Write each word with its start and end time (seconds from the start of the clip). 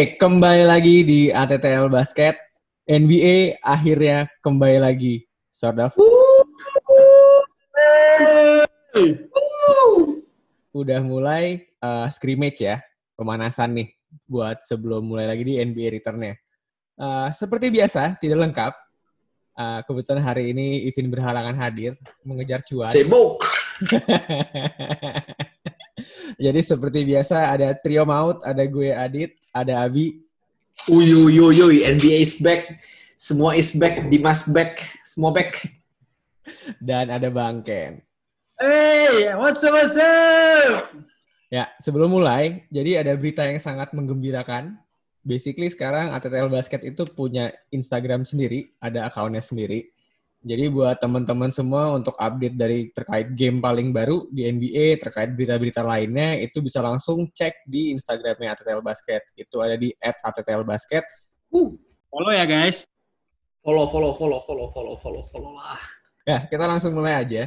Oke, 0.00 0.16
kembali 0.16 0.64
lagi 0.64 1.04
di 1.04 1.20
ATTL 1.28 1.92
Basket. 1.92 2.32
NBA 2.88 3.60
akhirnya 3.60 4.32
kembali 4.40 4.80
lagi. 4.80 5.28
Sort 5.52 5.76
of. 5.76 5.92
Udah 10.72 11.04
mulai 11.04 11.68
uh, 11.84 12.08
scrimmage 12.08 12.64
ya, 12.64 12.80
pemanasan 13.12 13.76
nih 13.76 13.92
buat 14.24 14.64
sebelum 14.64 15.04
mulai 15.04 15.28
lagi 15.28 15.44
di 15.44 15.60
NBA 15.60 16.00
return-nya. 16.00 16.32
Uh, 16.96 17.28
seperti 17.36 17.68
biasa, 17.68 18.16
tidak 18.16 18.48
lengkap. 18.48 18.72
Uh, 19.52 19.84
kebetulan 19.84 20.24
hari 20.24 20.56
ini 20.56 20.88
Ivin 20.88 21.12
berhalangan 21.12 21.60
hadir, 21.60 21.92
mengejar 22.24 22.64
cuan. 22.64 22.88
Sibuk. 22.88 23.44
Jadi 26.40 26.60
seperti 26.64 27.04
biasa 27.04 27.52
ada 27.52 27.76
trio 27.76 28.08
maut, 28.08 28.40
ada 28.48 28.64
gue 28.64 28.96
Adit, 28.96 29.36
ada 29.50 29.86
Abi. 29.86 30.22
Uyu 30.88 31.28
uyu 31.28 31.52
uyu 31.52 31.84
NBA 31.84 32.24
is 32.24 32.40
back. 32.40 32.80
Semua 33.20 33.52
is 33.52 33.76
back, 33.76 34.08
Dimas 34.08 34.48
back, 34.48 34.80
semua 35.04 35.28
back. 35.28 35.60
Dan 36.80 37.12
ada 37.12 37.28
Bang 37.28 37.60
Ken. 37.60 38.00
Hey, 38.56 39.28
what's 39.36 39.60
up, 39.60 39.76
what's 39.76 39.92
up? 39.92 40.88
Ya, 41.52 41.68
sebelum 41.76 42.08
mulai, 42.08 42.64
jadi 42.72 43.04
ada 43.04 43.12
berita 43.20 43.44
yang 43.44 43.60
sangat 43.60 43.92
menggembirakan. 43.92 44.80
Basically 45.20 45.68
sekarang 45.68 46.16
ATTL 46.16 46.48
Basket 46.48 46.80
itu 46.80 47.04
punya 47.12 47.52
Instagram 47.68 48.24
sendiri, 48.24 48.72
ada 48.80 49.04
akunnya 49.04 49.44
sendiri. 49.44 49.92
Jadi 50.40 50.72
buat 50.72 50.96
teman-teman 50.96 51.52
semua 51.52 51.92
untuk 51.92 52.16
update 52.16 52.56
dari 52.56 52.88
terkait 52.96 53.36
game 53.36 53.60
paling 53.60 53.92
baru 53.92 54.24
di 54.32 54.48
NBA, 54.48 54.96
terkait 54.96 55.36
berita-berita 55.36 55.84
lainnya, 55.84 56.40
itu 56.40 56.64
bisa 56.64 56.80
langsung 56.80 57.28
cek 57.28 57.68
di 57.68 57.92
Instagramnya 57.92 58.56
ATTL 58.56 58.80
Basket. 58.80 59.20
Itu 59.36 59.60
ada 59.60 59.76
di 59.76 59.92
@attl_basket. 60.00 61.04
Uh, 61.52 61.76
follow 62.08 62.32
ya 62.32 62.48
guys. 62.48 62.88
Follow, 63.60 63.92
follow, 63.92 64.16
follow, 64.16 64.40
follow, 64.48 64.66
follow, 64.72 64.96
follow, 64.96 65.22
follow 65.28 65.52
lah. 65.60 65.76
Ya, 66.24 66.48
kita 66.48 66.64
langsung 66.64 66.96
mulai 66.96 67.20
aja. 67.20 67.44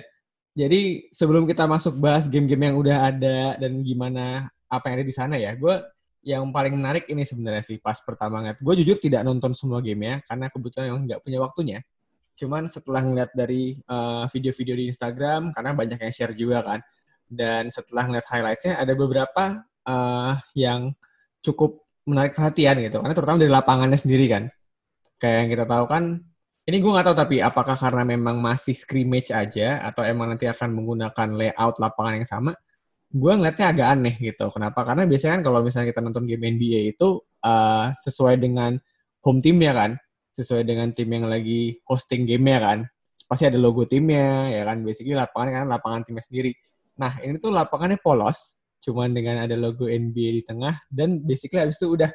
Jadi 0.54 1.10
sebelum 1.10 1.50
kita 1.50 1.66
masuk 1.66 1.98
bahas 1.98 2.30
game-game 2.30 2.70
yang 2.70 2.78
udah 2.78 3.10
ada 3.10 3.58
dan 3.58 3.82
gimana 3.82 4.54
apa 4.70 4.94
yang 4.94 5.02
ada 5.02 5.06
di 5.10 5.16
sana 5.18 5.36
ya, 5.42 5.58
gue 5.58 5.82
yang 6.22 6.46
paling 6.54 6.78
menarik 6.78 7.10
ini 7.10 7.26
sebenarnya 7.26 7.66
sih 7.66 7.82
pas 7.82 7.98
pertama 8.06 8.38
ngeliat. 8.46 8.62
Gue 8.62 8.74
jujur 8.78 9.02
tidak 9.02 9.26
nonton 9.26 9.58
semua 9.58 9.82
game 9.82 10.06
ya, 10.06 10.16
karena 10.30 10.46
kebetulan 10.54 10.86
yang 10.94 11.02
nggak 11.10 11.22
punya 11.26 11.42
waktunya. 11.42 11.82
Cuman 12.34 12.66
setelah 12.66 13.06
ngeliat 13.06 13.32
dari 13.38 13.78
uh, 13.86 14.26
video-video 14.30 14.76
di 14.78 14.86
Instagram, 14.90 15.54
karena 15.54 15.72
banyak 15.78 16.00
yang 16.02 16.14
share 16.14 16.34
juga 16.34 16.66
kan, 16.66 16.80
dan 17.30 17.70
setelah 17.70 18.10
ngeliat 18.10 18.26
highlightsnya 18.30 18.74
ada 18.82 18.94
beberapa 18.98 19.62
uh, 19.86 20.34
yang 20.58 20.94
cukup 21.46 21.82
menarik 22.04 22.34
perhatian 22.34 22.82
gitu, 22.82 23.00
karena 23.00 23.16
terutama 23.16 23.38
dari 23.40 23.52
lapangannya 23.54 24.00
sendiri 24.00 24.26
kan. 24.28 24.44
Kayak 25.22 25.38
yang 25.46 25.50
kita 25.56 25.66
tahu 25.70 25.86
kan, 25.88 26.04
ini 26.64 26.78
gue 26.80 26.92
nggak 26.92 27.06
tahu 27.12 27.18
tapi 27.20 27.36
apakah 27.40 27.76
karena 27.76 28.04
memang 28.08 28.40
masih 28.40 28.76
scrimmage 28.76 29.30
aja 29.32 29.84
atau 29.84 30.04
emang 30.04 30.36
nanti 30.36 30.48
akan 30.50 30.74
menggunakan 30.74 31.28
layout 31.36 31.76
lapangan 31.80 32.24
yang 32.24 32.28
sama, 32.28 32.52
gue 33.14 33.32
ngeliatnya 33.38 33.66
agak 33.70 33.88
aneh 33.94 34.16
gitu. 34.18 34.50
Kenapa? 34.50 34.82
Karena 34.82 35.06
biasanya 35.06 35.40
kan 35.40 35.44
kalau 35.46 35.60
misalnya 35.62 35.88
kita 35.94 36.02
nonton 36.02 36.26
game 36.26 36.44
NBA 36.58 36.98
itu 36.98 37.22
uh, 37.46 37.94
sesuai 38.02 38.42
dengan 38.42 38.74
home 39.22 39.40
team 39.40 39.62
ya 39.62 39.72
kan, 39.78 39.92
sesuai 40.34 40.66
dengan 40.66 40.90
tim 40.92 41.08
yang 41.14 41.30
lagi 41.30 41.78
hosting 41.86 42.26
game-nya 42.26 42.58
kan. 42.60 42.80
Pasti 43.30 43.48
ada 43.48 43.58
logo 43.62 43.86
timnya, 43.86 44.50
ya 44.50 44.66
kan. 44.66 44.82
Basically 44.82 45.14
lapangan 45.14 45.64
kan 45.64 45.68
lapangan 45.70 46.02
timnya 46.04 46.26
sendiri. 46.26 46.52
Nah, 46.98 47.22
ini 47.22 47.38
tuh 47.38 47.54
lapangannya 47.54 47.98
polos, 48.02 48.58
cuman 48.82 49.14
dengan 49.14 49.46
ada 49.46 49.54
logo 49.58 49.90
NBA 49.90 50.42
di 50.42 50.44
tengah, 50.46 50.78
dan 50.90 51.22
basically 51.22 51.62
habis 51.62 51.78
itu 51.82 51.94
udah 51.94 52.10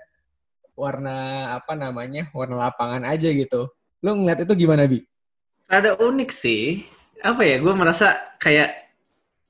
warna, 0.79 1.51
apa 1.59 1.75
namanya, 1.75 2.31
warna 2.31 2.71
lapangan 2.71 3.03
aja 3.07 3.27
gitu. 3.35 3.67
Lo 4.03 4.15
ngeliat 4.15 4.47
itu 4.47 4.55
gimana, 4.55 4.87
Bi? 4.87 5.03
Ada 5.67 5.99
unik 5.99 6.31
sih. 6.31 6.87
Apa 7.19 7.43
ya, 7.43 7.59
gue 7.59 7.75
merasa 7.75 8.15
kayak 8.39 8.71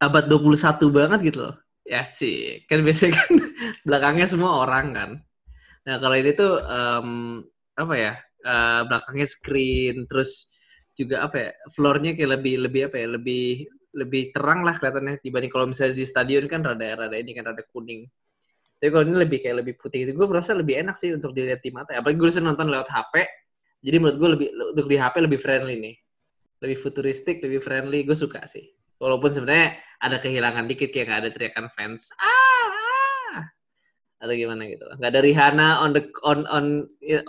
abad 0.00 0.24
21 0.24 0.88
banget 0.88 1.20
gitu 1.28 1.38
loh. 1.44 1.56
Ya 1.84 2.04
sih, 2.04 2.64
kan 2.64 2.80
biasanya 2.80 3.20
kan 3.20 3.32
belakangnya 3.86 4.26
semua 4.28 4.64
orang 4.64 4.86
kan. 4.96 5.10
Nah, 5.84 5.96
kalau 6.00 6.16
ini 6.16 6.32
tuh, 6.32 6.60
um, 6.64 7.08
apa 7.76 7.94
ya, 7.96 8.12
uh, 8.44 8.82
belakangnya 8.86 9.28
screen 9.28 10.06
terus 10.06 10.52
juga 10.98 11.26
apa 11.26 11.36
ya 11.38 11.50
floornya 11.70 12.18
kayak 12.18 12.30
lebih 12.42 12.54
lebih 12.66 12.80
apa 12.90 12.96
ya 12.98 13.08
lebih 13.14 13.46
lebih 13.94 14.22
terang 14.34 14.66
lah 14.66 14.74
kelihatannya 14.74 15.22
dibanding 15.22 15.50
kalau 15.50 15.66
misalnya 15.70 15.94
di 15.94 16.06
stadion 16.06 16.44
kan 16.50 16.60
rada 16.60 17.06
rada 17.06 17.16
ini 17.16 17.32
kan 17.34 17.54
rada 17.54 17.62
kuning. 17.70 18.06
Tapi 18.78 18.90
kalau 18.94 19.04
ini 19.10 19.16
lebih 19.26 19.38
kayak 19.42 19.56
lebih 19.64 19.74
putih 19.74 20.06
gitu. 20.06 20.14
Gue 20.14 20.26
merasa 20.30 20.54
lebih 20.54 20.78
enak 20.78 20.94
sih 20.94 21.10
untuk 21.10 21.34
dilihat 21.34 21.62
di 21.62 21.70
mata 21.74 21.98
apalagi 21.98 22.18
gue 22.18 22.30
nonton 22.42 22.70
lewat 22.70 22.86
HP 22.90 23.14
jadi 23.78 23.96
menurut 24.02 24.16
gue 24.18 24.28
lebih 24.34 24.48
untuk 24.74 24.86
di 24.90 24.96
HP 24.98 25.14
lebih 25.22 25.38
friendly 25.38 25.76
nih. 25.78 25.96
Lebih 26.58 26.76
futuristik 26.78 27.38
lebih 27.42 27.62
friendly. 27.62 28.02
Gue 28.02 28.18
suka 28.18 28.42
sih. 28.50 28.66
Walaupun 28.98 29.30
sebenarnya 29.30 29.78
ada 30.02 30.18
kehilangan 30.18 30.66
dikit 30.66 30.90
kayak 30.90 31.06
gak 31.06 31.18
ada 31.22 31.30
teriakan 31.30 31.66
fans. 31.70 32.10
Ah 32.18 32.47
atau 34.18 34.34
gimana 34.34 34.66
gitu. 34.66 34.82
Nggak 34.98 35.10
ada 35.14 35.20
Rihanna 35.22 35.68
on 35.86 35.90
the 35.94 36.02
on 36.26 36.38
on 36.50 36.64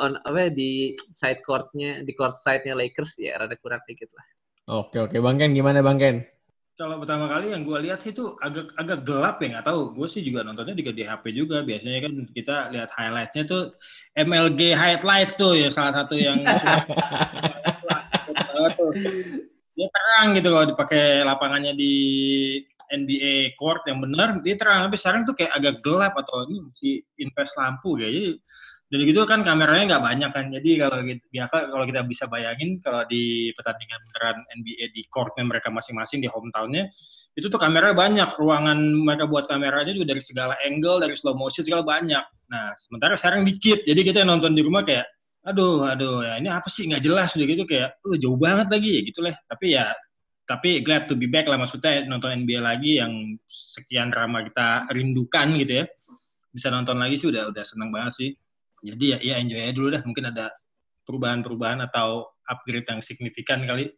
on 0.02 0.12
apa 0.26 0.38
ya, 0.46 0.50
di 0.50 0.72
side 0.98 1.46
courtnya 1.46 2.02
di 2.02 2.14
court 2.18 2.42
side-nya 2.42 2.74
Lakers 2.74 3.22
ya 3.22 3.38
rada 3.38 3.54
kurang 3.62 3.86
dikit 3.86 4.10
lah. 4.18 4.26
Oke 4.70 5.02
oke. 5.02 5.18
Bang 5.22 5.38
Ken 5.38 5.54
gimana 5.54 5.86
bang 5.86 6.00
Ken? 6.02 6.18
Kalau 6.80 6.96
pertama 6.96 7.28
kali 7.28 7.52
yang 7.52 7.68
gue 7.68 7.92
lihat 7.92 8.00
sih 8.00 8.16
itu 8.16 8.40
agak 8.40 8.72
agak 8.80 9.04
gelap 9.04 9.36
ya 9.44 9.48
nggak 9.58 9.68
tahu. 9.68 10.00
Gue 10.00 10.08
sih 10.08 10.24
juga 10.24 10.48
nontonnya 10.48 10.80
juga 10.80 10.96
di 10.96 11.04
HP 11.04 11.36
juga. 11.36 11.60
Biasanya 11.60 12.08
kan 12.08 12.14
kita 12.32 12.56
lihat 12.72 12.90
highlightsnya 12.96 13.44
tuh 13.44 13.76
MLG 14.16 14.80
highlights 14.80 15.36
tuh 15.36 15.60
ya 15.60 15.68
salah 15.76 15.92
satu 15.92 16.16
yang 16.16 16.40
dia 19.80 19.88
terang 19.88 20.28
gitu 20.36 20.52
kalau 20.52 20.68
dipakai 20.68 21.24
lapangannya 21.24 21.72
di 21.72 21.94
NBA 22.90 23.56
court 23.56 23.86
yang 23.88 24.04
benar 24.04 24.44
dia 24.44 24.60
terang. 24.60 24.90
Tapi 24.90 24.98
sekarang 25.00 25.22
tuh 25.24 25.38
kayak 25.38 25.56
agak 25.56 25.76
gelap 25.80 26.14
atau 26.20 26.44
ini 26.50 26.68
mesti 26.68 26.90
invest 27.24 27.56
lampu 27.56 27.96
ya. 28.02 28.10
Jadi 28.12 28.36
jadi 28.90 29.06
gitu 29.06 29.22
kan 29.30 29.46
kameranya 29.46 29.96
nggak 29.96 30.04
banyak 30.04 30.32
kan. 30.34 30.46
Jadi 30.50 30.70
kalau 30.82 30.98
biasa 31.06 31.56
kalau 31.70 31.86
kita 31.86 32.02
bisa 32.10 32.26
bayangin 32.26 32.82
kalau 32.82 33.06
di 33.06 33.54
pertandingan 33.54 34.02
beneran 34.10 34.38
NBA 34.58 34.86
di 34.98 35.06
courtnya 35.14 35.46
mereka 35.46 35.70
masing-masing 35.70 36.26
di 36.26 36.28
hometownnya 36.28 36.90
itu 37.38 37.48
tuh 37.48 37.62
kameranya 37.62 37.94
banyak. 37.94 38.30
Ruangan 38.34 38.78
mereka 38.82 39.30
buat 39.30 39.46
kameranya 39.46 39.94
juga 39.94 40.18
dari 40.18 40.22
segala 40.26 40.58
angle 40.66 41.06
dari 41.06 41.14
slow 41.14 41.38
motion 41.38 41.62
segala 41.62 41.86
banyak. 41.86 42.26
Nah 42.50 42.74
sementara 42.82 43.14
sekarang 43.14 43.46
dikit. 43.46 43.86
Jadi 43.86 44.02
kita 44.02 44.26
nonton 44.26 44.58
di 44.58 44.66
rumah 44.66 44.82
kayak 44.82 45.06
aduh 45.44 45.88
aduh 45.88 46.24
ya 46.26 46.40
ini 46.40 46.50
apa 46.52 46.68
sih? 46.68 46.88
Nggak 46.90 47.04
jelas 47.04 47.30
udah 47.36 47.48
gitu 47.48 47.64
kayak 47.64 48.00
lu 48.06 48.16
jauh 48.20 48.38
banget 48.40 48.68
lagi 48.72 48.90
ya 49.00 49.02
gitu 49.08 49.20
lah 49.24 49.36
tapi 49.48 49.68
ya 49.76 49.94
tapi 50.50 50.82
glad 50.82 51.06
to 51.06 51.14
be 51.14 51.30
back 51.30 51.46
lah 51.46 51.62
maksudnya 51.62 52.10
nonton 52.10 52.34
NBA 52.34 52.58
lagi 52.58 52.98
yang 52.98 53.38
sekian 53.46 54.10
lama 54.10 54.42
kita 54.42 54.90
rindukan 54.90 55.54
gitu 55.62 55.86
ya. 55.86 55.86
Bisa 56.50 56.74
nonton 56.74 56.98
lagi 56.98 57.22
sih 57.22 57.30
udah 57.30 57.54
udah 57.54 57.62
seneng 57.62 57.94
banget 57.94 58.14
sih. 58.18 58.30
Jadi 58.82 59.06
ya 59.14 59.18
ya 59.22 59.36
enjoy 59.38 59.62
aja 59.62 59.74
dulu 59.78 59.88
dah. 59.94 60.02
Mungkin 60.02 60.26
ada 60.34 60.50
perubahan-perubahan 61.06 61.86
atau 61.86 62.34
upgrade 62.50 62.90
yang 62.90 62.98
signifikan 63.06 63.62
kali 63.70 63.94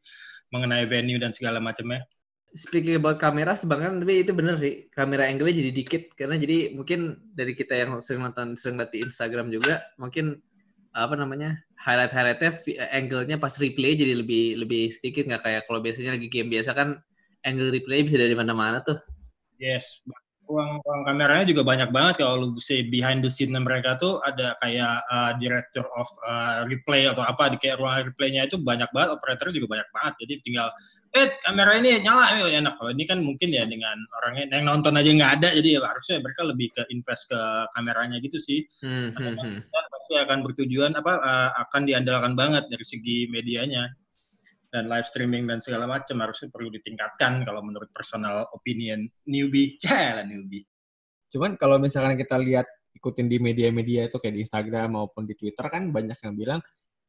mengenai 0.51 0.83
venue 0.91 1.15
dan 1.15 1.31
segala 1.31 1.63
macamnya. 1.63 2.03
Speaking 2.51 2.99
about 2.99 3.15
kamera 3.15 3.55
sebenarnya 3.55 4.03
tapi 4.03 4.27
itu 4.27 4.35
bener 4.35 4.59
sih. 4.59 4.91
Kamera 4.91 5.31
angle-nya 5.31 5.63
jadi 5.63 5.71
dikit. 5.71 6.03
Karena 6.19 6.35
jadi 6.35 6.75
mungkin 6.75 7.31
dari 7.31 7.55
kita 7.55 7.79
yang 7.79 8.03
sering 8.03 8.27
nonton 8.27 8.59
sering 8.59 8.75
di 8.91 8.99
Instagram 9.07 9.47
juga 9.47 9.79
mungkin 9.95 10.35
apa 10.91 11.15
namanya 11.15 11.55
highlight 11.79 12.11
highlightnya 12.11 12.51
angle-nya 12.91 13.39
pas 13.39 13.55
replay 13.55 13.95
jadi 13.95 14.13
lebih 14.19 14.59
lebih 14.59 14.91
sedikit 14.91 15.23
nggak 15.27 15.43
kayak 15.43 15.61
kalau 15.63 15.79
biasanya 15.79 16.19
lagi 16.19 16.27
game 16.27 16.51
biasa 16.51 16.75
kan 16.75 16.99
angle 17.47 17.71
replay 17.71 18.05
bisa 18.05 18.19
dari 18.19 18.35
mana-mana 18.35 18.83
tuh. 18.83 18.99
Yes, 19.61 20.01
ruang 20.51 20.83
ruang 20.83 21.01
kameranya 21.07 21.45
juga 21.47 21.63
banyak 21.63 21.89
banget. 21.95 22.13
Kalau 22.19 22.35
lu 22.43 22.59
say 22.59 22.83
behind 22.83 23.23
the 23.23 23.31
scene 23.31 23.55
mereka 23.55 23.95
tuh 23.95 24.19
ada 24.19 24.59
kayak 24.59 25.07
uh, 25.07 25.31
director 25.39 25.87
of 25.95 26.11
uh, 26.27 26.67
replay 26.67 27.07
atau 27.07 27.23
apa 27.23 27.55
di 27.55 27.57
kayak 27.57 27.79
ruang 27.79 28.11
replaynya 28.11 28.51
itu 28.51 28.59
banyak 28.59 28.91
banget 28.91 29.15
operatornya 29.15 29.55
juga 29.55 29.79
banyak 29.79 29.89
banget. 29.95 30.13
Jadi 30.27 30.33
tinggal 30.43 30.67
eh 31.15 31.27
kamera 31.39 31.71
ini 31.79 32.03
nyala. 32.03 32.25
Eh, 32.43 32.59
enak. 32.59 32.73
Kalau 32.75 32.91
ini 32.91 33.03
kan 33.07 33.19
mungkin 33.23 33.49
ya 33.55 33.63
dengan 33.63 33.95
orangnya 34.19 34.51
yang 34.51 34.67
nonton 34.67 34.99
aja 34.99 35.09
nggak 35.09 35.33
ada 35.39 35.49
jadi 35.55 35.79
ya 35.79 35.87
harusnya 35.87 36.19
mereka 36.19 36.41
lebih 36.43 36.67
ke 36.75 36.83
invest 36.91 37.31
ke 37.31 37.39
kameranya 37.71 38.19
gitu 38.19 38.35
sih. 38.35 38.67
Hmm, 38.83 39.15
hmm, 39.15 39.35
hmm. 39.39 39.57
pasti 39.71 40.13
akan 40.19 40.43
bertujuan 40.43 40.91
apa 40.99 41.13
uh, 41.15 41.49
akan 41.67 41.87
diandalkan 41.87 42.35
banget 42.35 42.67
dari 42.67 42.83
segi 42.83 43.31
medianya 43.31 43.87
dan 44.71 44.87
live 44.87 45.03
streaming 45.03 45.43
dan 45.45 45.59
segala 45.59 45.83
macam 45.83 46.15
harusnya 46.23 46.47
perlu 46.47 46.71
ditingkatkan 46.71 47.43
kalau 47.43 47.59
menurut 47.59 47.91
personal 47.91 48.47
opinion 48.55 49.03
newbie, 49.27 49.75
lah 50.17 50.23
newbie. 50.23 50.63
Cuman 51.27 51.59
kalau 51.59 51.75
misalkan 51.75 52.15
kita 52.15 52.39
lihat 52.39 52.65
ikutin 52.95 53.27
di 53.27 53.37
media-media 53.39 54.07
itu 54.07 54.17
kayak 54.19 54.35
di 54.39 54.41
Instagram 54.47 54.95
maupun 54.95 55.27
di 55.27 55.35
Twitter 55.35 55.67
kan 55.67 55.91
banyak 55.91 56.15
yang 56.23 56.35
bilang 56.35 56.59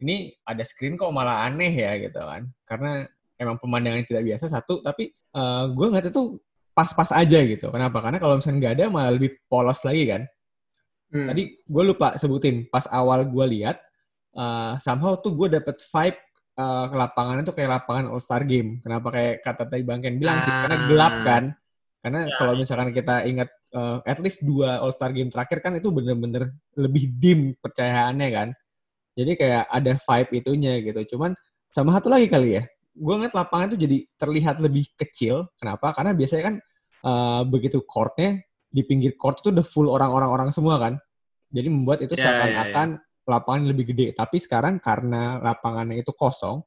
ini 0.02 0.34
ada 0.42 0.66
screen 0.66 0.98
kok 0.98 1.14
malah 1.14 1.46
aneh 1.46 1.70
ya 1.70 1.94
gitu 2.02 2.18
kan. 2.18 2.50
Karena 2.66 3.06
emang 3.38 3.58
pemandangan 3.62 4.06
tidak 4.06 4.22
biasa 4.26 4.50
satu, 4.50 4.82
tapi 4.82 5.14
uh, 5.38 5.70
gue 5.70 5.86
ngeliat 5.86 6.10
itu 6.10 6.38
pas-pas 6.74 7.10
aja 7.14 7.38
gitu. 7.46 7.70
Kenapa? 7.70 8.02
Karena 8.02 8.18
kalau 8.18 8.38
misalnya 8.38 8.58
nggak 8.58 8.74
ada 8.78 8.84
malah 8.90 9.12
lebih 9.14 9.38
polos 9.46 9.82
lagi 9.86 10.10
kan. 10.10 10.22
Hmm. 11.14 11.28
Tadi 11.30 11.42
gue 11.62 11.82
lupa 11.86 12.18
sebutin 12.18 12.66
pas 12.72 12.88
awal 12.90 13.28
gue 13.28 13.46
lihat 13.58 13.78
uh, 14.34 14.80
somehow 14.80 15.14
tuh 15.20 15.36
gue 15.36 15.60
dapet 15.60 15.78
vibe 15.78 16.18
uh, 16.58 16.86
lapangannya 16.92 17.44
tuh 17.44 17.54
kayak 17.56 17.70
lapangan 17.80 18.10
All 18.12 18.20
Star 18.22 18.42
Game. 18.44 18.80
Kenapa 18.82 19.08
kayak 19.12 19.44
kata 19.44 19.68
tadi 19.68 19.82
Bang 19.84 20.00
Ken 20.04 20.16
bilang 20.16 20.40
sih? 20.42 20.52
Karena 20.52 20.76
Ah. 20.76 20.84
gelap 20.88 21.14
kan. 21.24 21.44
Karena 22.02 22.20
Ya. 22.26 22.34
kalau 22.34 22.52
misalkan 22.58 22.90
kita 22.90 23.22
ingat 23.30 23.48
uh, 23.72 24.02
at 24.02 24.18
least 24.18 24.42
dua 24.42 24.82
All 24.82 24.90
Star 24.90 25.14
Game 25.14 25.30
terakhir 25.30 25.62
kan 25.62 25.72
itu 25.78 25.88
bener-bener 25.94 26.50
lebih 26.74 27.08
dim 27.14 27.54
percayaannya 27.62 28.28
kan. 28.34 28.48
Jadi 29.12 29.32
kayak 29.36 29.64
ada 29.68 29.92
vibe 29.96 30.30
itunya 30.40 30.72
gitu. 30.82 31.16
Cuman 31.16 31.36
sama 31.70 31.92
satu 31.94 32.08
lagi 32.10 32.26
kali 32.28 32.58
ya. 32.58 32.62
Gue 32.92 33.14
ngeliat 33.16 33.32
lapangan 33.32 33.76
tuh 33.76 33.80
jadi 33.80 34.04
terlihat 34.20 34.60
lebih 34.60 34.88
kecil. 34.96 35.48
Kenapa? 35.56 35.92
Karena 35.96 36.12
biasanya 36.12 36.42
kan 36.52 36.54
uh, 37.04 37.42
begitu 37.48 37.80
courtnya 37.84 38.40
di 38.72 38.82
pinggir 38.84 39.16
court 39.20 39.40
itu 39.44 39.52
udah 39.52 39.64
full 39.64 39.88
orang-orang 39.88 40.28
orang 40.32 40.48
semua 40.52 40.76
kan. 40.80 40.96
Jadi 41.52 41.68
membuat 41.68 42.00
itu 42.00 42.16
Ya, 42.16 42.24
seakan-akan 42.24 42.88
lapangan 43.26 43.70
lebih 43.70 43.94
gede. 43.94 44.06
Tapi 44.14 44.36
sekarang 44.42 44.82
karena 44.82 45.38
lapangannya 45.38 46.02
itu 46.02 46.10
kosong, 46.14 46.62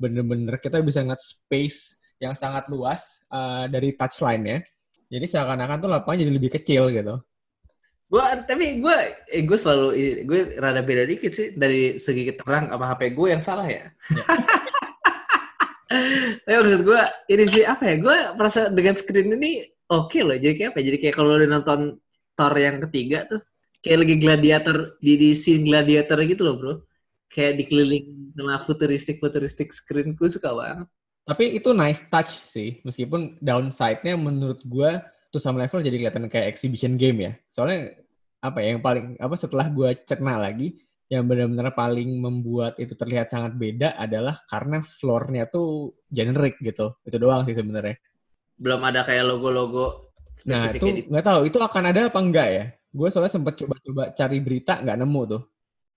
bener-bener 0.00 0.58
kita 0.58 0.82
bisa 0.82 1.04
ngeliat 1.04 1.22
space 1.22 2.00
yang 2.20 2.36
sangat 2.36 2.68
luas 2.68 3.22
uh, 3.32 3.66
dari 3.70 3.94
touchline-nya. 3.96 4.62
Jadi 5.10 5.26
seakan-akan 5.26 5.78
tuh 5.82 5.90
lapangan 5.90 6.22
jadi 6.22 6.32
lebih 6.32 6.50
kecil 6.54 6.90
gitu. 6.94 7.18
Gua 8.10 8.34
tapi 8.42 8.82
gue 8.82 8.96
eh, 9.30 9.42
gue 9.46 9.58
selalu 9.58 9.88
gue 10.26 10.40
rada 10.58 10.82
beda 10.82 11.06
dikit 11.06 11.30
sih 11.30 11.54
dari 11.54 11.94
segi 11.94 12.26
keterang 12.26 12.74
sama 12.74 12.90
HP 12.90 13.14
gue 13.14 13.28
yang 13.30 13.42
salah 13.42 13.66
ya. 13.66 13.86
tapi 16.46 16.56
menurut 16.58 16.82
gue 16.82 17.02
ini 17.30 17.44
sih 17.46 17.62
apa 17.62 17.82
ya? 17.86 17.94
Gue 18.02 18.16
merasa 18.34 18.66
dengan 18.70 18.94
screen 18.98 19.38
ini 19.38 19.62
oke 19.90 20.18
loh. 20.26 20.34
Jadi 20.34 20.54
kayak 20.58 20.70
apa? 20.74 20.78
ya? 20.82 20.84
Jadi 20.90 20.98
kayak 20.98 21.14
kalau 21.14 21.38
udah 21.38 21.50
nonton 21.50 21.80
Thor 22.34 22.54
yang 22.58 22.82
ketiga 22.88 23.30
tuh 23.30 23.40
kayak 23.80 23.98
lagi 24.06 24.16
gladiator 24.20 24.76
di 25.00 25.16
di 25.16 25.30
scene 25.32 25.64
gladiator 25.64 26.20
gitu 26.24 26.42
loh 26.44 26.56
bro. 26.56 26.74
Kayak 27.30 27.64
dikelilingi 27.64 28.34
sama 28.34 28.58
futuristik 28.58 29.16
futuristik 29.22 29.70
screen 29.70 30.18
gue 30.18 30.28
suka 30.28 30.50
banget. 30.50 30.86
Tapi 31.24 31.44
itu 31.54 31.70
nice 31.70 32.02
touch 32.10 32.42
sih, 32.42 32.82
meskipun 32.82 33.38
downside-nya 33.38 34.18
menurut 34.18 34.58
gue 34.66 34.90
tuh 35.30 35.38
sama 35.38 35.62
level 35.62 35.78
jadi 35.78 35.94
kelihatan 35.94 36.26
kayak 36.26 36.50
exhibition 36.50 36.98
game 36.98 37.22
ya. 37.22 37.32
Soalnya 37.46 38.02
apa 38.42 38.58
ya 38.64 38.74
yang 38.74 38.82
paling 38.82 39.14
apa 39.20 39.34
setelah 39.38 39.70
gue 39.70 39.94
cerna 40.02 40.40
lagi 40.40 40.74
yang 41.06 41.26
benar-benar 41.26 41.70
paling 41.74 42.18
membuat 42.18 42.78
itu 42.82 42.94
terlihat 42.98 43.30
sangat 43.30 43.54
beda 43.54 43.94
adalah 43.94 44.34
karena 44.46 44.82
floor-nya 44.82 45.46
tuh 45.46 45.94
generic 46.10 46.58
gitu. 46.62 46.98
Itu 47.06 47.18
doang 47.22 47.46
sih 47.46 47.54
sebenarnya. 47.54 47.94
Belum 48.58 48.82
ada 48.82 49.06
kayak 49.06 49.24
logo-logo 49.26 50.10
Nah 50.46 50.72
itu 50.72 51.10
nggak 51.10 51.24
tahu 51.26 51.40
itu 51.48 51.58
akan 51.60 51.82
ada 51.90 52.08
apa 52.08 52.20
enggak 52.20 52.48
ya? 52.48 52.64
Gue 52.90 53.08
soalnya 53.08 53.30
sempat 53.30 53.54
coba-coba 53.54 54.10
cari 54.10 54.38
berita 54.42 54.82
nggak 54.82 54.98
nemu 54.98 55.22
tuh. 55.30 55.42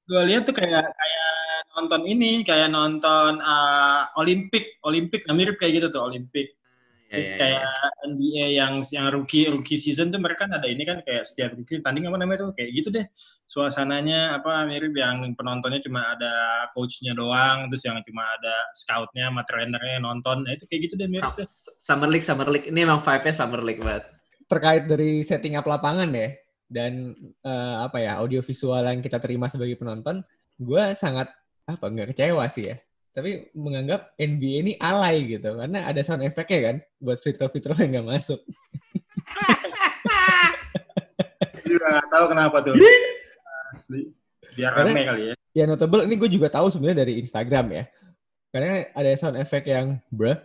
Gue 0.05 0.21
lihat 0.29 0.45
tuh 0.45 0.53
kayak 0.53 0.85
kayak 0.93 1.33
nonton 1.73 2.01
ini, 2.05 2.31
kayak 2.45 2.69
nonton 2.69 3.41
uh, 3.41 4.13
Olimpik, 4.21 4.77
Olimpik, 4.85 5.25
nah 5.25 5.33
mirip 5.33 5.57
kayak 5.57 5.81
gitu 5.81 5.87
tuh 5.89 6.05
Olimpik. 6.05 6.53
Ya, 7.09 7.21
Terus 7.21 7.31
ya, 7.33 7.37
kayak 7.37 7.61
ya. 7.61 7.89
NBA 8.09 8.45
yang 8.57 8.73
yang 8.89 9.05
rookie 9.13 9.45
rookie 9.45 9.77
season 9.77 10.09
tuh 10.09 10.17
mereka 10.17 10.49
kan 10.49 10.57
ada 10.57 10.65
ini 10.65 10.81
kan 10.81 11.01
kayak 11.05 11.29
setiap 11.29 11.53
rookie 11.53 11.77
tanding 11.81 12.09
apa 12.09 12.17
namanya 12.17 12.49
tuh 12.49 12.57
kayak 12.57 12.69
gitu 12.73 12.89
deh. 12.93 13.05
Suasananya 13.49 14.41
apa 14.41 14.65
mirip 14.65 14.93
yang 14.97 15.21
penontonnya 15.37 15.81
cuma 15.81 16.13
ada 16.13 16.65
coachnya 16.73 17.13
doang, 17.13 17.69
terus 17.69 17.85
yang 17.85 18.01
cuma 18.05 18.25
ada 18.37 18.53
scoutnya 18.73 19.29
sama 19.29 19.41
trainernya 19.45 19.97
nonton. 20.01 20.45
Nah 20.45 20.57
itu 20.57 20.65
kayak 20.69 20.89
gitu 20.89 20.93
deh 20.97 21.09
mirip 21.09 21.33
deh. 21.37 21.45
Summer 21.81 22.09
League, 22.09 22.25
Summer 22.25 22.49
League. 22.49 22.69
Ini 22.69 22.85
emang 22.85 23.01
vibe-nya 23.01 23.33
Summer 23.33 23.61
League 23.65 23.81
banget. 23.81 24.05
terkait 24.43 24.85
dari 24.85 25.23
setting 25.25 25.55
up 25.57 25.65
lapangan 25.65 26.13
ya 26.13 26.42
dan 26.69 27.13
eh, 27.41 27.75
apa 27.83 27.97
ya 28.01 28.19
audio 28.19 28.39
visual 28.43 28.81
yang 28.83 29.01
kita 29.03 29.17
terima 29.19 29.47
sebagai 29.51 29.75
penonton, 29.77 30.23
gue 30.57 30.83
sangat 30.95 31.29
apa 31.63 31.85
nggak 31.87 32.11
kecewa 32.15 32.43
sih 32.51 32.71
ya. 32.73 32.77
Tapi 33.13 33.53
menganggap 33.53 34.17
NBA 34.17 34.55
ini 34.65 34.73
alay 34.81 35.37
gitu 35.37 35.53
karena 35.53 35.85
ada 35.85 36.01
sound 36.01 36.25
effect-nya 36.25 36.59
kan 36.65 36.75
buat 36.97 37.21
free 37.21 37.37
throw 37.37 37.45
free 37.51 37.61
throw 37.61 37.77
yang 37.77 38.01
nggak 38.01 38.09
masuk. 38.17 38.41
Juga 41.63 41.85
nggak 41.93 42.07
tahu 42.09 42.25
kenapa 42.29 42.57
tuh. 42.65 42.73
Asli. 43.73 44.01
Biar 44.53 44.71
Karena- 44.73 44.93
rame 44.93 45.01
kali 45.05 45.21
ya. 45.29 45.35
Ya 45.53 45.63
notable 45.69 46.05
ini 46.05 46.17
gue 46.17 46.29
juga 46.29 46.49
tahu 46.49 46.69
sebenarnya 46.73 47.05
dari 47.05 47.21
Instagram 47.21 47.65
ya. 47.69 47.83
Karena 48.53 48.85
ada 48.93 49.09
sound 49.17 49.37
effect 49.41 49.65
yang 49.69 49.97
bruh 50.09 50.37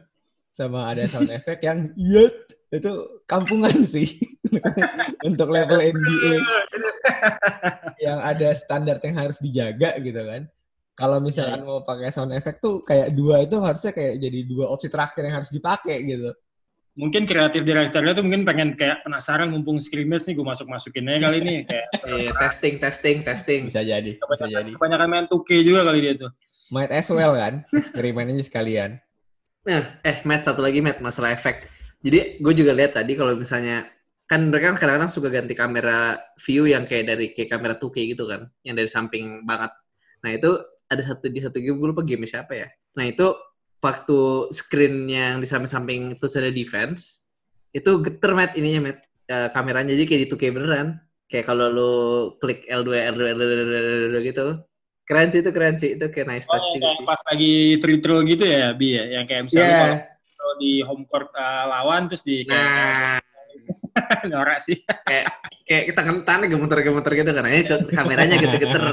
sama 0.52 0.88
ada 0.92 1.04
sound 1.04 1.28
effect 1.28 1.60
yang 1.64 1.92
yet 1.96 2.36
itu 2.68 2.92
kampungan 3.24 3.72
sih 3.94 4.20
untuk 5.24 5.48
level 5.48 5.80
NBA 5.80 6.34
yang 8.04 8.20
ada 8.20 8.52
standar 8.52 9.00
yang 9.00 9.16
harus 9.16 9.40
dijaga 9.40 9.96
gitu 10.00 10.20
kan. 10.20 10.44
Kalau 10.98 11.22
misalkan 11.22 11.62
mau 11.62 11.80
pakai 11.86 12.10
sound 12.10 12.34
effect 12.34 12.58
tuh 12.58 12.82
kayak 12.82 13.14
dua 13.14 13.46
itu 13.46 13.54
harusnya 13.62 13.94
kayak 13.94 14.18
jadi 14.18 14.38
dua 14.44 14.66
opsi 14.66 14.90
terakhir 14.90 15.22
yang 15.30 15.36
harus 15.38 15.50
dipakai 15.54 16.02
gitu. 16.02 16.34
Mungkin 16.98 17.30
kreatif 17.30 17.62
direkturnya 17.62 18.10
tuh 18.10 18.26
mungkin 18.26 18.42
pengen 18.42 18.74
kayak 18.74 19.06
penasaran 19.06 19.46
mumpung 19.54 19.78
scrimmage 19.78 20.26
nih 20.26 20.34
gue 20.34 20.42
masuk-masukin 20.42 21.06
aja 21.06 21.30
kali 21.30 21.38
ini. 21.38 21.54
Kayak 21.62 21.86
Iya, 22.02 22.30
testing, 22.42 22.74
testing, 22.82 23.16
testing. 23.22 23.60
Bisa 23.70 23.86
jadi, 23.86 24.18
bisa 24.18 24.46
jadi. 24.50 24.70
kebanyakan 24.74 25.06
main 25.06 25.26
2K 25.30 25.62
juga 25.62 25.86
kali 25.86 25.98
dia 26.02 26.14
tuh. 26.18 26.30
Might 26.74 26.90
as 26.90 27.06
well 27.14 27.38
kan, 27.38 27.62
eksperimen 27.70 28.34
aja 28.34 28.44
sekalian. 28.50 28.98
Nah, 29.62 30.02
eh, 30.02 30.18
Matt, 30.26 30.50
satu 30.50 30.58
lagi, 30.58 30.82
Matt, 30.82 30.98
masalah 30.98 31.30
efek. 31.30 31.77
Jadi, 31.98 32.38
gue 32.38 32.52
juga 32.54 32.72
lihat 32.74 32.94
tadi 32.94 33.12
kalau 33.18 33.34
misalnya, 33.34 33.86
kan 34.28 34.44
mereka 34.52 34.76
kadang-kadang 34.76 35.10
suka 35.10 35.32
ganti 35.32 35.56
kamera 35.56 36.20
view 36.38 36.68
yang 36.68 36.84
kayak 36.84 37.04
dari 37.10 37.26
kayak 37.32 37.48
kamera 37.48 37.74
2K 37.80 37.96
gitu 38.14 38.28
kan, 38.28 38.46
yang 38.62 38.76
dari 38.76 38.86
samping 38.86 39.42
banget. 39.48 39.72
Nah, 40.22 40.30
itu 40.36 40.50
ada 40.88 41.02
satu 41.02 41.26
di 41.32 41.40
satu 41.42 41.58
game, 41.58 41.80
gue 41.80 41.88
lupa 41.90 42.04
game 42.04 42.28
siapa 42.28 42.52
ya. 42.54 42.68
Nah, 42.94 43.08
itu 43.08 43.34
waktu 43.78 44.18
screen 44.52 45.06
yang 45.10 45.38
di 45.38 45.46
samping-samping 45.48 46.18
itu 46.18 46.26
ada 46.38 46.50
defense, 46.50 47.30
itu 47.72 47.90
geter, 48.02 48.32
Matt, 48.34 48.54
ininya, 48.58 48.90
Matt. 48.90 48.98
Eh, 49.28 49.48
kameranya 49.52 49.92
jadi 49.92 50.04
kayak 50.08 50.20
di 50.24 50.28
2K 50.32 50.44
beneran. 50.56 50.88
Kayak 51.28 51.44
kalau 51.52 51.66
lu 51.68 51.92
klik 52.40 52.64
L2, 52.64 52.88
L2, 53.12 53.20
L2, 53.36 53.42
L2, 53.44 53.74
L2 54.08 54.16
gitu. 54.24 54.46
Keren 55.04 55.28
sih 55.28 55.40
itu, 55.44 55.50
keren 55.52 55.76
sih. 55.76 55.90
Itu 56.00 56.08
kayak 56.08 56.26
nice 56.32 56.48
Oh, 56.48 56.56
touch 56.56 56.68
juga 56.72 56.88
kayak 56.96 57.04
pas 57.04 57.20
lagi 57.28 57.54
free 57.76 58.00
throw 58.00 58.24
gitu 58.24 58.44
ya, 58.48 58.72
Bi 58.72 58.96
ya? 58.96 59.04
Yang 59.20 59.24
kayak 59.28 59.42
misalnya 59.44 59.68
Iya. 59.68 59.76
kalau 59.76 59.96
di 60.60 60.82
home 60.82 61.06
court 61.06 61.30
uh, 61.32 61.64
lawan 61.70 62.10
terus 62.10 62.26
di 62.26 62.42
kayak 62.44 63.22
Nah, 63.98 64.22
norak 64.32 64.58
sih. 64.64 64.78
kayak 65.66 65.84
kita 65.92 66.00
tangannya 66.24 66.48
gemeter-gemeter 66.48 67.12
gitu 67.12 67.30
kan. 67.34 67.44
Ini 67.44 67.62
kameranya 67.92 68.36
geter-geter. 68.40 68.84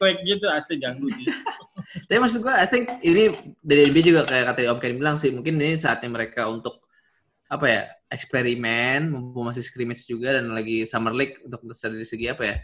Earthquake 0.00 0.20
gitu 0.24 0.46
asli 0.48 0.80
ganggu 0.80 1.08
sih. 1.12 1.28
Tapi 2.08 2.18
maksud 2.18 2.40
gue, 2.42 2.54
I 2.54 2.66
think 2.66 2.90
ini 3.02 3.30
dari 3.60 3.90
NBA 3.90 4.02
juga 4.02 4.22
kayak 4.26 4.54
kata 4.54 4.70
Om 4.70 4.78
Ken 4.82 4.96
bilang 4.98 5.16
sih, 5.18 5.30
mungkin 5.30 5.58
ini 5.58 5.78
saatnya 5.78 6.10
mereka 6.10 6.46
untuk 6.50 6.82
apa 7.50 7.66
ya 7.66 7.82
eksperimen, 8.10 9.10
mumpung 9.10 9.50
masih 9.50 9.62
scrimmage 9.62 10.06
juga 10.06 10.38
dan 10.38 10.54
lagi 10.54 10.86
summer 10.86 11.14
league 11.14 11.38
untuk 11.42 11.62
dari 11.66 12.06
segi 12.06 12.26
apa 12.30 12.42
ya 12.46 12.56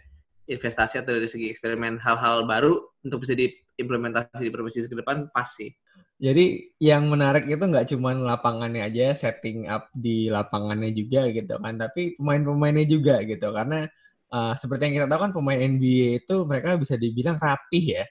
investasi 0.46 1.02
atau 1.02 1.18
dari 1.18 1.26
segi 1.26 1.50
eksperimen 1.50 1.98
hal-hal 1.98 2.46
baru 2.46 2.78
untuk 3.02 3.26
bisa 3.26 3.34
diimplementasi 3.34 4.46
di 4.46 4.50
season 4.70 4.90
ke 4.94 4.98
depan 5.02 5.26
pas 5.34 5.46
sih. 5.46 5.74
Jadi 6.16 6.72
yang 6.80 7.12
menarik 7.12 7.44
itu 7.44 7.60
nggak 7.60 7.92
cuma 7.92 8.16
lapangannya 8.16 8.88
aja, 8.88 9.12
setting 9.12 9.68
up 9.68 9.92
di 9.92 10.32
lapangannya 10.32 10.88
juga 10.96 11.28
gitu 11.28 11.60
kan, 11.60 11.76
tapi 11.76 12.16
pemain-pemainnya 12.16 12.88
juga 12.88 13.20
gitu. 13.20 13.52
Karena 13.52 13.84
uh, 14.32 14.56
seperti 14.56 14.82
yang 14.88 14.94
kita 15.04 15.06
tahu 15.12 15.20
kan 15.28 15.32
pemain 15.36 15.60
NBA 15.60 16.24
itu 16.24 16.36
mereka 16.48 16.80
bisa 16.80 16.96
dibilang 16.96 17.36
rapih 17.40 17.86
ya, 18.00 18.06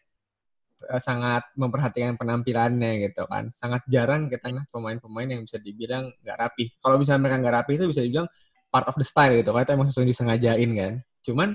Uh, 0.85 1.01
sangat 1.01 1.41
memperhatikan 1.57 2.13
penampilannya 2.19 3.09
gitu 3.09 3.25
kan. 3.25 3.50
Sangat 3.50 3.81
jarang 3.89 4.29
kita 4.29 4.53
ngeliat 4.53 4.69
pemain-pemain 4.69 5.25
yang 5.33 5.41
bisa 5.47 5.57
dibilang 5.57 6.13
nggak 6.21 6.38
rapih. 6.38 6.67
Kalau 6.77 7.01
misalnya 7.01 7.21
mereka 7.25 7.38
nggak 7.41 7.55
rapih 7.63 7.74
itu 7.79 7.85
bisa 7.89 8.01
dibilang 8.05 8.27
part 8.69 8.85
of 8.91 8.95
the 9.00 9.07
style 9.07 9.33
gitu, 9.33 9.50
karena 9.50 9.65
itu 9.65 9.74
emang 9.74 9.88
sesuatu 9.89 10.05
disengajain 10.05 10.69
kan. 10.77 10.93
Cuman 11.25 11.50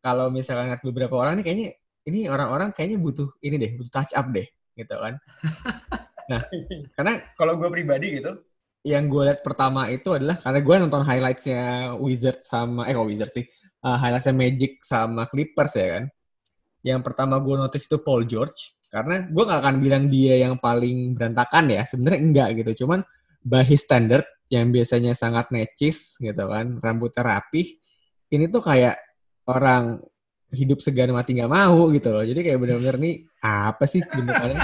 kalau 0.00 0.32
misalnya 0.32 0.80
beberapa 0.80 1.12
orang 1.18 1.42
nih 1.42 1.44
kayaknya 1.44 1.68
ini 2.08 2.20
orang-orang 2.32 2.72
kayaknya 2.72 2.98
butuh 3.02 3.28
ini 3.44 3.56
deh, 3.60 3.70
butuh 3.76 3.92
touch 3.92 4.14
up 4.16 4.30
deh 4.32 4.48
gitu 4.80 4.96
kan. 4.96 5.14
Nah, 6.30 6.46
karena 6.94 7.12
kalau 7.34 7.58
gue 7.58 7.68
pribadi 7.74 8.22
gitu, 8.22 8.38
yang 8.86 9.10
gue 9.10 9.22
lihat 9.26 9.42
pertama 9.42 9.90
itu 9.90 10.14
adalah 10.14 10.38
karena 10.38 10.60
gue 10.62 10.74
nonton 10.86 11.02
highlights-nya 11.02 11.92
Wizard 11.98 12.40
sama 12.40 12.86
eh 12.86 12.94
kok 12.94 13.02
Wizard 13.02 13.32
sih, 13.34 13.44
uh, 13.82 13.98
highlights-nya 13.98 14.34
Magic 14.38 14.78
sama 14.80 15.26
Clippers 15.26 15.74
ya 15.74 15.98
kan. 15.98 16.04
Yang 16.86 17.00
pertama 17.02 17.42
gue 17.42 17.54
notice 17.58 17.84
itu 17.84 17.98
Paul 18.00 18.24
George 18.30 18.78
karena 18.90 19.26
gue 19.26 19.42
gak 19.42 19.60
akan 19.62 19.76
bilang 19.78 20.04
dia 20.06 20.38
yang 20.38 20.54
paling 20.58 21.18
berantakan 21.18 21.66
ya, 21.70 21.82
sebenarnya 21.82 22.20
enggak 22.22 22.48
gitu. 22.62 22.86
Cuman 22.86 23.02
by 23.42 23.66
his 23.66 23.82
standard 23.82 24.24
yang 24.50 24.70
biasanya 24.74 25.14
sangat 25.14 25.50
necis 25.54 26.18
gitu 26.18 26.44
kan, 26.46 26.78
rambutnya 26.82 27.22
rapih, 27.22 27.66
ini 28.34 28.50
tuh 28.50 28.62
kayak 28.64 28.98
orang 29.46 30.02
hidup 30.50 30.82
segan 30.82 31.14
mati 31.14 31.38
nggak 31.38 31.50
mau 31.50 31.90
gitu 31.94 32.10
loh. 32.10 32.24
Jadi 32.26 32.40
kayak 32.42 32.58
bener-bener 32.58 32.96
nih 32.98 33.14
apa 33.42 33.84
sih 33.86 34.02
bentukannya? 34.02 34.58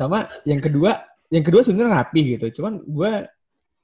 Sama 0.00 0.24
yang 0.48 0.60
kedua, 0.60 0.90
yang 1.28 1.44
kedua 1.44 1.60
sebenarnya 1.60 1.92
rapi 2.00 2.20
gitu. 2.36 2.60
Cuman 2.60 2.80
gue 2.84 3.12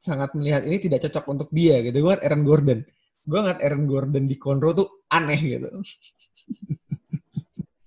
sangat 0.01 0.33
melihat 0.37 0.63
ini 0.65 0.77
tidak 0.81 1.09
cocok 1.09 1.25
untuk 1.29 1.49
dia 1.53 1.81
gitu. 1.85 1.97
Gue 2.01 2.15
Aaron 2.21 2.43
Gordon. 2.45 2.81
Gue 3.27 3.39
ngeliat 3.43 3.61
Aaron 3.61 3.85
Gordon 3.85 4.25
di 4.25 4.37
Conroe 4.39 4.75
tuh 4.77 4.89
aneh 5.13 5.41
gitu. 5.41 5.69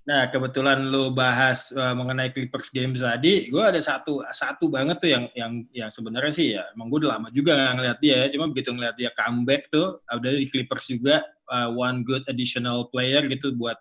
Nah, 0.09 0.25
kebetulan 0.33 0.89
lu 0.89 1.13
bahas 1.13 1.69
uh, 1.77 1.93
mengenai 1.93 2.33
Clippers 2.33 2.73
games 2.73 2.97
tadi, 2.97 3.45
gue 3.45 3.61
ada 3.61 3.77
satu 3.77 4.25
satu 4.33 4.65
banget 4.65 4.97
tuh 4.97 5.09
yang 5.13 5.29
yang 5.37 5.53
yang 5.69 5.89
sebenarnya 5.93 6.33
sih 6.33 6.57
ya, 6.57 6.65
emang 6.73 6.89
gue 6.89 7.05
udah 7.05 7.13
lama 7.13 7.29
juga 7.29 7.53
nggak 7.53 7.73
ngeliat 7.77 7.97
dia, 8.01 8.19
cuma 8.33 8.49
begitu 8.49 8.73
ngeliat 8.73 8.97
dia 8.97 9.13
comeback 9.13 9.69
tuh, 9.69 10.01
ada 10.09 10.33
di 10.33 10.49
Clippers 10.49 10.89
juga 10.89 11.21
uh, 11.53 11.69
one 11.69 12.01
good 12.01 12.25
additional 12.25 12.89
player 12.89 13.21
gitu 13.29 13.53
buat 13.53 13.77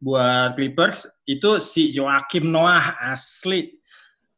buat 0.00 0.56
Clippers 0.56 1.04
itu 1.28 1.60
si 1.60 1.92
Joakim 1.92 2.48
Noah 2.48 3.12
asli. 3.12 3.76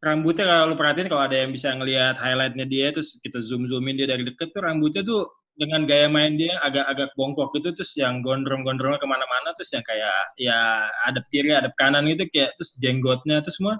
Rambutnya 0.02 0.50
kalau 0.50 0.75
lu 0.75 0.76
perhatiin 0.76 1.06
kalau 1.06 1.30
ada 1.30 1.47
yang 1.47 1.54
bisa 1.54 1.71
ngelihat 1.78 2.18
highlightnya 2.18 2.66
dia 2.66 2.90
terus 2.90 3.23
kita 3.23 3.38
zoom 3.38 3.71
zoomin 3.71 3.97
dia 3.97 4.11
dari 4.11 4.26
deket 4.26 4.50
tuh 4.50 4.66
rambutnya 4.66 5.00
tuh 5.00 5.30
dengan 5.54 5.87
gaya 5.87 6.11
main 6.11 6.34
dia 6.34 6.58
agak-agak 6.61 7.14
bongkok 7.14 7.54
gitu 7.54 7.70
terus 7.70 7.94
yang 7.94 8.20
gondrong-gondrongnya 8.26 8.99
ke 8.99 9.06
mana-mana 9.06 9.54
terus 9.54 9.70
yang 9.70 9.87
kayak 9.87 10.34
ya 10.34 10.90
ada 11.06 11.23
kiri 11.30 11.54
ada 11.54 11.70
kanan 11.78 12.06
gitu 12.11 12.26
kayak 12.30 12.58
terus 12.58 12.75
jenggotnya 12.78 13.38
terus 13.40 13.58
semua. 13.58 13.78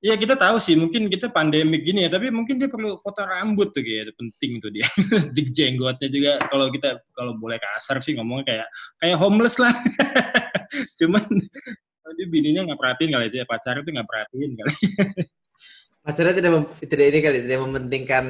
Ya 0.00 0.16
kita 0.16 0.32
tahu 0.32 0.56
sih 0.56 0.80
mungkin 0.80 1.12
kita 1.12 1.28
pandemik 1.28 1.84
gini 1.84 2.08
ya 2.08 2.10
tapi 2.12 2.32
mungkin 2.32 2.56
dia 2.56 2.72
perlu 2.72 3.04
potong 3.04 3.28
rambut 3.28 3.68
tuh 3.68 3.84
kayak 3.84 4.16
penting 4.16 4.56
tuh 4.60 4.72
dia. 4.72 4.88
Di 5.36 5.42
jenggotnya 5.48 6.08
juga 6.08 6.32
kalau 6.48 6.72
kita 6.72 7.00
kalau 7.12 7.36
boleh 7.36 7.60
kasar 7.60 8.00
sih 8.00 8.16
ngomong 8.16 8.44
kayak 8.44 8.68
kayak 9.00 9.16
homeless 9.20 9.60
lah. 9.60 9.72
Cuman 11.00 11.24
dia 12.16 12.26
bininya 12.26 12.68
nggak 12.68 12.80
perhatiin 12.80 13.10
kali 13.12 13.24
itu 13.32 13.36
ya 13.40 13.46
pacar 13.46 13.74
itu 13.80 13.90
nggak 13.92 14.08
perhatiin 14.08 14.50
kali. 14.56 14.74
Pacarnya 16.04 16.32
tidak 16.32 16.52
tidak 16.80 17.06
ini 17.12 17.18
kali 17.20 17.38
tidak 17.44 17.60
mementingkan 17.60 18.26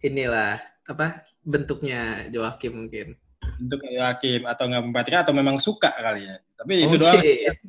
inilah 0.00 0.56
apa 0.84 1.24
bentuknya 1.40 2.28
Joakim 2.28 2.84
mungkin? 2.84 3.16
Bentuk 3.60 3.80
Joakim 3.84 4.48
atau 4.48 4.64
nggak 4.68 4.82
memperhatikan 4.88 5.20
atau 5.24 5.34
memang 5.36 5.56
suka 5.60 5.92
kali 5.92 6.28
ya? 6.28 6.36
Tapi 6.54 6.72
itu 6.86 6.96
okay. 6.96 7.00
doang 7.00 7.20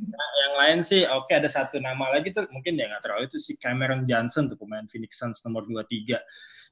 nah, 0.08 0.32
yang 0.46 0.54
lain 0.56 0.80
sih 0.86 1.04
oke 1.04 1.28
okay, 1.28 1.42
ada 1.44 1.50
satu 1.52 1.82
nama 1.84 2.16
lagi 2.16 2.32
tuh 2.32 2.48
mungkin 2.54 2.80
ya 2.80 2.88
nggak 2.88 3.04
terlalu 3.04 3.28
itu 3.28 3.38
si 3.42 3.60
Cameron 3.60 4.08
Johnson 4.08 4.48
tuh 4.48 4.56
pemain 4.56 4.88
Phoenix 4.88 5.20
Suns 5.20 5.44
nomor 5.44 5.68
23 5.68 6.16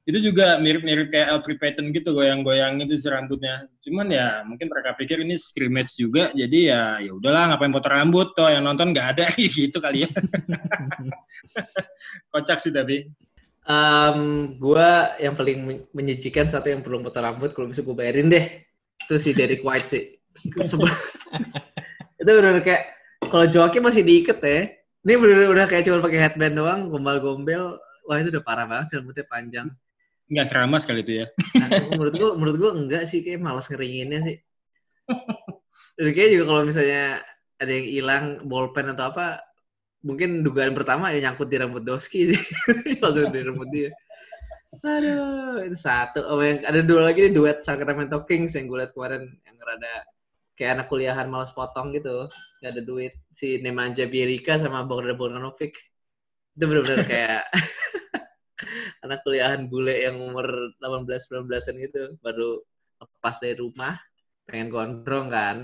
itu 0.03 0.19
juga 0.19 0.59
mirip-mirip 0.59 1.07
kayak 1.15 1.31
Alfred 1.31 1.59
Payton 1.63 1.95
gitu 1.95 2.12
goyang-goyang 2.12 2.75
itu 2.83 3.00
si 3.00 3.07
rambutnya. 3.07 3.71
Cuman 3.79 4.12
ya 4.12 4.43
mungkin 4.43 4.67
mereka 4.67 5.00
pikir 5.00 5.23
ini 5.23 5.39
scrimmage 5.39 5.95
juga 5.95 6.27
jadi 6.35 6.59
ya 6.59 6.81
ya 7.07 7.12
udahlah 7.15 7.55
ngapain 7.55 7.71
potong 7.71 7.95
rambut 7.95 8.35
toh 8.35 8.51
yang 8.51 8.67
nonton 8.67 8.91
nggak 8.91 9.15
ada 9.15 9.25
gitu 9.39 9.79
kali 9.79 10.03
ya. 10.03 10.12
Kocak 12.35 12.59
sih 12.59 12.75
tapi 12.75 13.07
Um, 13.63 14.20
gue 14.60 14.89
yang 15.24 15.39
paling 15.39 15.88
menyajikan 15.96 16.51
satu 16.51 16.67
yang 16.67 16.84
perlu 16.84 17.00
potong 17.00 17.24
rambut 17.24 17.55
kalau 17.55 17.72
bisa 17.72 17.79
gue 17.79 17.96
bayarin 17.96 18.27
deh. 18.27 18.67
Itu 19.08 19.15
si 19.20 19.32
Derek 19.32 19.63
White 19.63 19.88
sih. 19.88 20.03
Itu 22.20 22.32
benar 22.39 22.60
kayak 22.63 22.84
kalau 23.27 23.46
Joakim 23.48 23.84
masih 23.88 24.03
diikat 24.03 24.39
ya. 24.43 24.62
Ini 25.03 25.20
benar 25.20 25.51
udah 25.51 25.65
kayak 25.67 25.84
cuma 25.88 26.00
pakai 26.00 26.20
headband 26.20 26.55
doang 26.55 26.88
gombal-gombel. 26.88 27.79
Wah 28.03 28.20
itu 28.20 28.36
udah 28.36 28.43
parah 28.43 28.67
banget 28.67 28.91
sih 28.91 28.96
rambutnya 29.00 29.24
panjang. 29.27 29.67
Nggak 30.27 30.48
keramas 30.51 30.84
kali 30.84 31.03
itu 31.03 31.24
ya. 31.24 31.25
Nah, 31.55 31.67
menurut 31.96 32.13
gue 32.15 32.29
menurut 32.36 32.58
gue 32.60 32.72
enggak 32.72 33.03
sih 33.08 33.24
kayak 33.24 33.43
malas 33.43 33.67
ngeringinnya 33.67 34.20
sih. 34.24 34.38
Udah 36.00 36.12
kayak 36.15 36.29
juga 36.36 36.43
kalau 36.51 36.62
misalnya 36.67 37.24
ada 37.60 37.72
yang 37.72 37.88
hilang 37.88 38.25
bolpen 38.48 38.91
atau 38.91 39.12
apa 39.12 39.39
mungkin 40.03 40.43
dugaan 40.43 40.75
pertama 40.75 41.10
ya 41.15 41.24
nyangkut 41.24 41.48
di 41.48 41.57
rambut 41.57 41.81
Doski 41.81 42.36
sih. 42.36 42.41
Langsung 43.01 43.31
di 43.31 43.39
rambut 43.39 43.69
dia. 43.72 43.89
Aduh, 44.83 45.63
itu 45.63 45.77
satu. 45.79 46.19
Oh, 46.27 46.43
yang 46.43 46.60
ada 46.67 46.83
dua 46.83 47.07
lagi 47.07 47.24
nih 47.24 47.33
duet 47.33 47.63
Sacramento 47.63 48.19
Kings 48.27 48.57
yang 48.60 48.67
gue 48.67 48.83
liat 48.83 48.91
kemarin 48.91 49.31
yang 49.48 49.55
rada 49.63 50.03
kayak 50.60 50.72
anak 50.75 50.88
kuliahan 50.91 51.27
malas 51.31 51.55
potong 51.55 51.95
gitu. 51.95 52.27
Gak 52.60 52.75
ada 52.75 52.83
duit. 52.83 53.15
Si 53.31 53.63
Nemanja 53.63 54.03
Bierika 54.12 54.60
sama 54.60 54.83
Bogdan 54.83 55.15
Bogdanovic. 55.15 55.79
Itu 56.57 56.63
bener-bener 56.67 57.07
kayak 57.12 57.48
anak 59.07 59.24
kuliahan 59.24 59.72
bule 59.72 59.95
yang 60.03 60.19
umur 60.19 60.75
18-19an 60.83 61.75
gitu. 61.79 62.03
Baru 62.19 62.65
pas 63.24 63.39
dari 63.39 63.55
rumah, 63.55 63.95
pengen 64.43 64.67
gondrong 64.67 65.31
kan. 65.31 65.57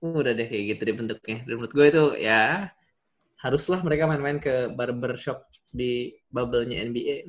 Udah 0.00 0.32
deh 0.32 0.48
kayak 0.48 0.64
gitu 0.72 0.80
deh 0.88 0.96
bentuknya. 0.96 1.36
Dan 1.44 1.54
menurut 1.60 1.72
gue 1.76 1.86
itu 1.90 2.04
ya 2.22 2.72
haruslah 3.44 3.84
mereka 3.84 4.08
main-main 4.08 4.40
ke 4.40 4.72
barbershop 4.72 5.44
di 5.68 6.16
bubble-nya 6.32 6.80
NBA. 6.80 7.28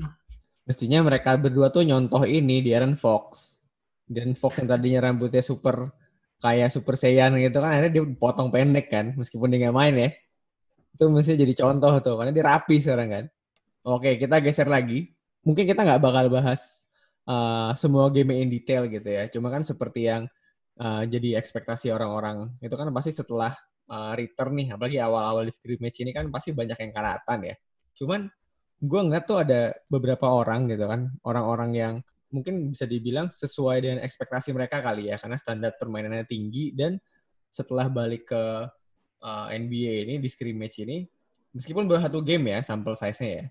Mestinya 0.63 1.03
mereka 1.03 1.35
berdua 1.35 1.67
tuh 1.67 1.83
nyontoh 1.83 2.23
ini 2.23 2.63
di 2.63 2.71
Aaron 2.71 2.95
Fox. 2.95 3.59
Dan 4.07 4.31
Fox 4.37 4.63
yang 4.63 4.71
tadinya 4.71 5.11
rambutnya 5.11 5.43
super 5.43 5.91
kayak 6.39 6.71
super 6.71 6.95
saiyan 6.95 7.35
gitu 7.41 7.57
kan 7.57 7.73
akhirnya 7.73 7.91
dia 7.99 8.03
potong 8.05 8.53
pendek 8.53 8.91
kan 8.91 9.17
meskipun 9.17 9.49
dia 9.51 9.67
nggak 9.67 9.75
main 9.75 9.95
ya. 9.97 10.09
Itu 10.95 11.11
mesti 11.11 11.35
jadi 11.35 11.53
contoh 11.57 11.99
tuh 11.99 12.15
karena 12.15 12.31
dia 12.31 12.45
rapi 12.47 12.79
sekarang 12.79 13.09
kan. 13.11 13.25
Oke, 13.85 14.15
kita 14.15 14.39
geser 14.39 14.71
lagi. 14.71 15.11
Mungkin 15.43 15.67
kita 15.67 15.83
nggak 15.83 16.01
bakal 16.01 16.31
bahas 16.31 16.87
uh, 17.27 17.75
semua 17.75 18.07
game 18.09 18.39
in 18.39 18.49
detail 18.49 18.87
gitu 18.87 19.05
ya. 19.05 19.27
Cuma 19.27 19.51
kan 19.51 19.61
seperti 19.61 20.07
yang 20.07 20.25
uh, 20.79 21.03
jadi 21.03 21.37
ekspektasi 21.37 21.91
orang-orang 21.91 22.55
itu 22.63 22.73
kan 22.73 22.87
pasti 22.95 23.11
setelah 23.11 23.51
uh, 23.89 24.13
return 24.17 24.53
nih, 24.57 24.67
apalagi 24.73 24.97
awal-awal 25.01 25.43
di 25.45 25.53
scrimmage 25.53 26.01
ini 26.01 26.11
kan 26.15 26.29
pasti 26.33 26.51
banyak 26.51 26.77
yang 26.77 26.91
karatan 26.93 27.39
ya. 27.53 27.55
Cuman 27.95 28.21
gue 28.81 28.99
ngeliat 29.01 29.25
tuh 29.25 29.39
ada 29.41 29.73
beberapa 29.87 30.29
orang 30.29 30.67
gitu 30.69 30.85
kan, 30.85 31.09
orang-orang 31.25 31.71
yang 31.73 31.93
mungkin 32.33 32.73
bisa 32.73 32.83
dibilang 32.83 33.31
sesuai 33.31 33.77
dengan 33.79 33.99
ekspektasi 34.03 34.51
mereka 34.51 34.81
kali 34.83 35.09
ya, 35.09 35.17
karena 35.21 35.37
standar 35.39 35.71
permainannya 35.77 36.27
tinggi 36.27 36.73
dan 36.75 36.97
setelah 37.47 37.87
balik 37.87 38.27
ke 38.27 38.43
uh, 39.23 39.47
eh, 39.49 39.57
NBA 39.61 40.09
ini 40.09 40.15
di 40.19 40.27
scrimmage 40.27 40.83
ini, 40.83 41.07
meskipun 41.55 41.87
baru 41.87 42.03
satu 42.03 42.19
game 42.19 42.51
ya 42.51 42.59
sampel 42.65 42.97
size-nya 42.99 43.31
ya, 43.31 43.45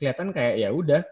kelihatan 0.00 0.28
kayak 0.32 0.54
ya 0.64 0.68
udah 0.72 1.02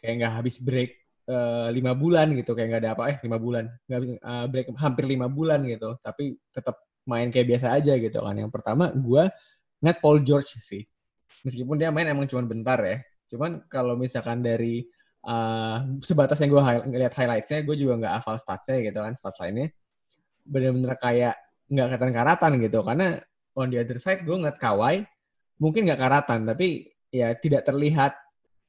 kayak 0.00 0.14
nggak 0.20 0.34
habis 0.40 0.56
break 0.60 1.04
uh, 1.28 1.68
lima 1.72 1.92
bulan 1.92 2.32
gitu 2.36 2.52
kayak 2.56 2.68
nggak 2.72 2.82
ada 2.84 2.92
apa 2.96 3.02
eh 3.12 3.16
lima 3.24 3.38
bulan 3.40 3.64
nggak 3.88 4.00
uh, 4.20 4.46
break 4.48 4.66
hampir 4.76 5.04
lima 5.08 5.26
bulan 5.28 5.60
gitu 5.64 5.96
tapi 6.00 6.36
tetap 6.52 6.80
main 7.04 7.28
kayak 7.28 7.46
biasa 7.56 7.76
aja 7.76 7.92
gitu 8.00 8.18
kan. 8.20 8.34
Yang 8.34 8.50
pertama 8.52 8.90
gue 8.92 9.28
ngeliat 9.80 9.98
Paul 10.00 10.24
George 10.24 10.56
sih. 10.60 10.82
Meskipun 11.44 11.76
dia 11.76 11.92
main 11.92 12.08
emang 12.08 12.24
cuma 12.24 12.44
bentar 12.44 12.80
ya. 12.80 13.04
Cuman 13.28 13.64
kalau 13.68 13.96
misalkan 13.96 14.40
dari 14.40 14.84
uh, 15.28 15.84
sebatas 16.00 16.40
yang 16.40 16.50
gue 16.56 16.62
hi- 16.64 16.84
ngeliat 16.88 17.12
highlightsnya, 17.12 17.60
gue 17.64 17.76
juga 17.76 18.00
nggak 18.00 18.14
hafal 18.20 18.36
statsnya 18.40 18.80
gitu 18.80 18.98
kan, 19.00 19.12
stats 19.12 19.40
lainnya. 19.44 19.68
Bener-bener 20.44 20.96
kayak 20.96 21.34
nggak 21.68 21.86
kelihatan 21.92 22.12
karatan 22.12 22.52
gitu. 22.64 22.78
Karena 22.80 23.20
on 23.56 23.68
the 23.68 23.78
other 23.80 24.00
side 24.00 24.24
gue 24.24 24.36
ngeliat 24.36 24.56
Kawhi, 24.56 25.04
mungkin 25.60 25.84
nggak 25.84 26.00
karatan, 26.00 26.48
tapi 26.48 26.88
ya 27.12 27.36
tidak 27.36 27.68
terlihat 27.68 28.16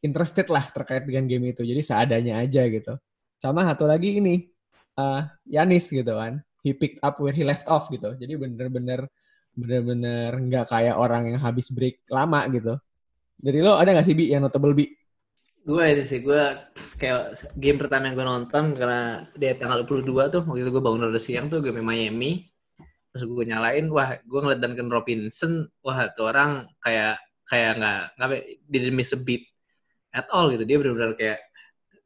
interested 0.03 0.51
lah 0.51 0.67
terkait 0.75 1.07
dengan 1.07 1.25
game 1.31 1.55
itu. 1.55 1.63
Jadi 1.63 1.81
seadanya 1.81 2.43
aja 2.43 2.67
gitu. 2.67 2.99
Sama 3.39 3.63
satu 3.63 3.87
lagi 3.87 4.19
ini, 4.19 4.51
uh, 4.99 5.23
Yanis 5.47 5.91
gitu 5.91 6.11
kan 6.15 6.43
he 6.65 6.73
picked 6.73 6.97
up 7.05 7.21
where 7.21 7.37
he 7.37 7.45
left 7.45 7.69
off 7.69 7.85
gitu. 7.93 8.17
Jadi 8.17 8.33
bener-bener 8.33 9.05
bener-bener 9.53 10.33
nggak 10.33 10.73
kayak 10.73 10.97
orang 10.97 11.29
yang 11.29 11.37
habis 11.37 11.69
break 11.69 12.01
lama 12.09 12.49
gitu. 12.49 12.73
Dari 13.37 13.61
lo 13.61 13.77
ada 13.77 13.93
nggak 13.93 14.05
sih 14.09 14.17
bi 14.17 14.33
yang 14.33 14.41
notable 14.41 14.73
bi? 14.73 14.89
Gue 15.61 15.93
ini 15.93 16.01
sih 16.01 16.25
gue 16.25 16.41
kayak 16.97 17.53
game 17.53 17.77
pertama 17.77 18.09
yang 18.09 18.17
gue 18.17 18.25
nonton 18.25 18.73
karena 18.73 19.29
dia 19.37 19.53
tanggal 19.53 19.85
22 19.85 20.33
tuh 20.33 20.41
waktu 20.49 20.61
itu 20.65 20.71
gue 20.73 20.81
bangun 20.81 21.09
udah 21.09 21.21
siang 21.21 21.45
tuh 21.53 21.61
game 21.61 21.85
Miami 21.85 22.49
terus 23.15 23.31
gue 23.31 23.45
nyalain 23.47 23.87
wah 23.89 24.19
gue 24.19 24.39
ngeliat 24.43 24.59
Duncan 24.59 24.91
Robinson 24.91 25.65
wah 25.79 26.05
tuh 26.11 26.35
orang 26.35 26.67
kayak 26.83 27.15
kayak 27.47 27.71
nggak 27.79 28.01
nggak 28.19 28.29
didn't 28.67 28.93
miss 28.97 29.15
a 29.15 29.19
at 30.15 30.27
all 30.35 30.51
gitu 30.51 30.67
dia 30.67 30.77
benar-benar 30.79 31.15
kayak 31.15 31.39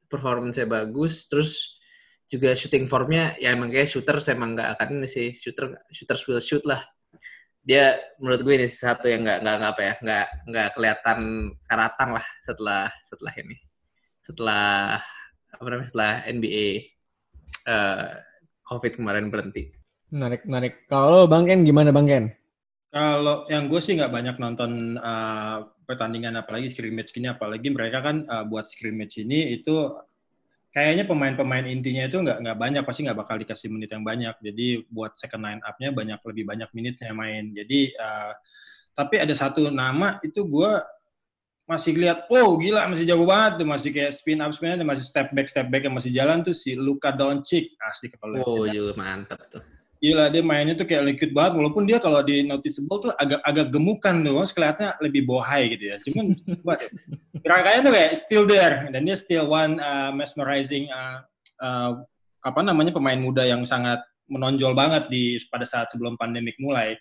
performance 0.05 0.61
bagus 0.69 1.25
terus 1.25 1.78
juga 2.29 2.53
shooting 2.53 2.85
formnya 2.85 3.33
ya 3.41 3.57
emang 3.57 3.73
kayak 3.73 3.89
shooter 3.89 4.21
saya 4.21 4.37
emang 4.37 4.53
nggak 4.53 4.77
akan 4.77 5.01
ini 5.01 5.09
sih 5.09 5.27
shooter 5.33 5.81
shooter 5.89 6.17
will 6.29 6.37
shoot 6.37 6.61
lah 6.69 6.85
dia 7.65 7.97
menurut 8.21 8.45
gue 8.45 8.53
ini 8.53 8.67
satu 8.69 9.09
yang 9.09 9.25
nggak 9.25 9.41
nggak 9.41 9.71
apa 9.73 9.81
ya 9.81 9.93
nggak 9.99 10.27
nggak 10.47 10.67
kelihatan 10.77 11.19
karatan 11.65 12.09
lah 12.15 12.25
setelah 12.45 12.85
setelah 13.01 13.33
ini 13.41 13.57
setelah 14.21 15.01
apa 15.49 15.67
namanya 15.67 15.89
setelah 15.89 16.13
NBA 16.29 16.67
uh, 17.65 17.73
eh, 17.73 18.09
COVID 18.69 19.01
kemarin 19.01 19.33
berhenti. 19.33 19.73
Menarik, 20.13 20.45
menarik. 20.45 20.85
Kalau 20.85 21.25
Bang 21.25 21.49
Ken 21.49 21.65
gimana 21.65 21.89
Bang 21.89 22.05
Ken? 22.05 22.29
Kalau 22.89 23.45
yang 23.49 23.69
gue 23.69 23.81
sih 23.81 23.97
nggak 23.97 24.13
banyak 24.13 24.35
nonton 24.41 24.97
uh, 24.97 25.65
pertandingan 25.85 26.37
apalagi 26.41 26.69
scrimmage 26.69 27.13
gini, 27.13 27.29
apalagi 27.29 27.69
mereka 27.69 28.01
kan 28.01 28.25
uh, 28.25 28.45
buat 28.45 28.65
scrimmage 28.65 29.21
ini 29.21 29.57
itu 29.57 29.93
kayaknya 30.69 31.09
pemain-pemain 31.09 31.65
intinya 31.65 32.05
itu 32.05 32.17
nggak 32.21 32.37
nggak 32.45 32.57
banyak 32.57 32.83
pasti 32.85 33.01
nggak 33.05 33.19
bakal 33.19 33.35
dikasih 33.41 33.69
menit 33.73 33.89
yang 33.89 34.05
banyak. 34.05 34.35
Jadi 34.37 34.85
buat 34.89 35.17
second 35.17 35.43
line 35.45 35.61
up-nya 35.65 35.89
banyak 35.89 36.19
lebih 36.25 36.43
banyak 36.45 36.69
menitnya 36.77 37.11
main. 37.13 37.53
Jadi 37.53 37.93
uh, 37.97 38.33
tapi 38.93 39.15
ada 39.17 39.33
satu 39.33 39.69
nama 39.71 40.21
itu 40.21 40.45
gue 40.45 40.71
masih 41.69 41.93
lihat 42.01 42.25
oh 42.33 42.57
gila 42.57 42.89
masih 42.89 43.05
jago 43.05 43.29
banget 43.29 43.61
tuh 43.61 43.67
masih 43.69 43.89
kayak 43.93 44.09
spin 44.09 44.41
up 44.41 44.49
spin 44.49 44.73
up 44.73 44.81
masih 44.81 45.05
step 45.05 45.29
back 45.29 45.45
step 45.45 45.69
back 45.69 45.85
yang 45.85 45.93
masih 45.93 46.09
jalan 46.09 46.41
tuh 46.41 46.53
si 46.53 46.73
Luka 46.73 47.13
Doncic. 47.13 47.77
Asik 47.77 48.17
kalau 48.17 48.41
oh 48.41 48.65
juga 48.65 48.97
mantap 48.97 49.41
tuh 49.49 49.78
Gila 49.99 50.31
dia 50.31 50.39
mainnya 50.39 50.79
tuh 50.79 50.87
kayak 50.87 51.11
liquid 51.11 51.31
banget 51.35 51.59
walaupun 51.59 51.83
dia 51.83 51.99
kalau 51.99 52.23
di 52.23 52.47
noticeable 52.47 53.03
tuh 53.03 53.11
agak 53.19 53.43
agak 53.43 53.67
gemukan 53.67 54.15
tuh, 54.23 54.47
kelihatannya 54.55 54.95
lebih 55.03 55.27
bohai 55.27 55.75
gitu 55.75 55.91
ya. 55.91 55.95
Cuman 56.07 56.25
buat 56.65 56.79
gerakannya 57.43 57.81
tuh 57.83 57.93
kayak 57.93 58.11
still 58.15 58.45
there 58.47 58.87
dan 58.95 59.01
dia 59.03 59.19
still 59.19 59.51
one 59.51 59.75
uh, 59.83 60.11
mesmerizing 60.15 60.87
uh, 60.87 61.19
uh, 61.59 61.99
apa 62.39 62.59
namanya 62.63 62.95
pemain 62.95 63.19
muda 63.19 63.43
yang 63.43 63.67
sangat 63.67 63.99
menonjol 64.31 64.71
banget 64.71 65.11
di 65.11 65.35
pada 65.51 65.67
saat 65.67 65.91
sebelum 65.91 66.15
pandemik 66.15 66.55
mulai. 66.63 66.95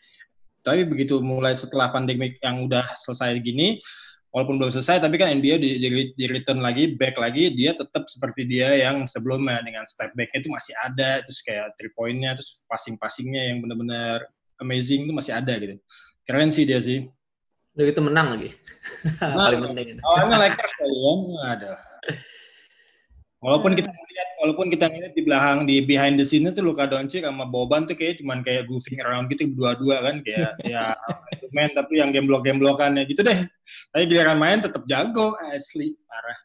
Tapi 0.66 0.82
begitu 0.82 1.22
mulai 1.22 1.54
setelah 1.54 1.94
pandemik 1.94 2.42
yang 2.42 2.66
udah 2.66 2.82
selesai 2.98 3.38
gini, 3.38 3.78
walaupun 4.28 4.60
belum 4.60 4.70
selesai 4.72 5.00
tapi 5.00 5.16
kan 5.16 5.32
NBA 5.32 5.56
di, 5.56 5.70
di, 5.80 5.88
di 6.12 6.24
return 6.28 6.60
lagi 6.60 6.92
back 6.92 7.16
lagi 7.16 7.48
dia 7.56 7.72
tetap 7.72 8.04
seperti 8.06 8.44
dia 8.44 8.76
yang 8.76 9.08
sebelumnya 9.08 9.64
dengan 9.64 9.88
step 9.88 10.12
back 10.12 10.28
itu 10.36 10.52
masih 10.52 10.76
ada 10.84 11.24
terus 11.24 11.40
kayak 11.40 11.72
three 11.80 11.92
pointnya 11.96 12.36
terus 12.36 12.64
passing 12.68 13.00
passingnya 13.00 13.48
yang 13.48 13.64
benar-benar 13.64 14.28
amazing 14.60 15.08
itu 15.08 15.14
masih 15.14 15.32
ada 15.32 15.54
gitu. 15.56 15.78
Keren 16.28 16.52
sih 16.52 16.68
dia 16.68 16.82
sih. 16.82 17.08
Udah 17.72 17.84
gitu 17.88 18.00
menang 18.04 18.36
lagi. 18.36 18.50
Nah, 19.22 19.46
paling 19.48 19.62
penting 19.72 19.86
awalnya 20.02 20.36
Lakers 20.44 20.74
kali 20.76 20.96
kan 20.98 21.20
ada 21.56 21.70
Walaupun 23.38 23.78
kita 23.78 23.86
ngeliat, 23.86 24.28
walaupun 24.42 24.66
kita 24.66 24.84
ngeliat 24.90 25.14
di 25.14 25.22
belakang 25.22 25.58
di 25.62 25.78
behind 25.86 26.18
the 26.18 26.26
scene 26.26 26.50
itu 26.50 26.58
Luka 26.58 26.90
Doncic 26.90 27.22
sama 27.22 27.46
Boban 27.46 27.86
tuh 27.86 27.94
kayak 27.94 28.18
cuman 28.18 28.42
kayak 28.42 28.66
goofing 28.66 28.98
around 28.98 29.30
gitu 29.30 29.46
dua-dua 29.54 30.02
kan 30.02 30.26
kayak 30.26 30.58
ya 30.66 30.90
main 31.54 31.70
tapi 31.70 32.02
yang 32.02 32.10
game 32.10 32.26
block 32.26 32.42
game 32.42 32.58
blockannya 32.58 33.06
gitu 33.06 33.22
deh. 33.22 33.46
Tapi 33.94 34.02
giliran 34.10 34.42
main 34.42 34.58
tetap 34.58 34.82
jago 34.90 35.38
asli 35.54 35.94
parah. 36.10 36.38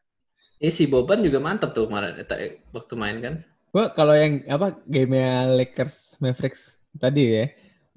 Ini 0.62 0.70
si 0.70 0.86
Boban 0.86 1.26
juga 1.26 1.42
mantep 1.42 1.74
tuh 1.74 1.90
kemarin 1.90 2.14
eh, 2.38 2.62
waktu 2.70 2.94
main 2.94 3.18
kan. 3.26 3.34
Gua 3.74 3.90
kalau 3.90 4.14
yang 4.14 4.46
apa 4.46 4.78
gamenya 4.86 5.50
Lakers 5.50 6.22
Mavericks 6.22 6.78
tadi 6.94 7.42
ya, 7.42 7.46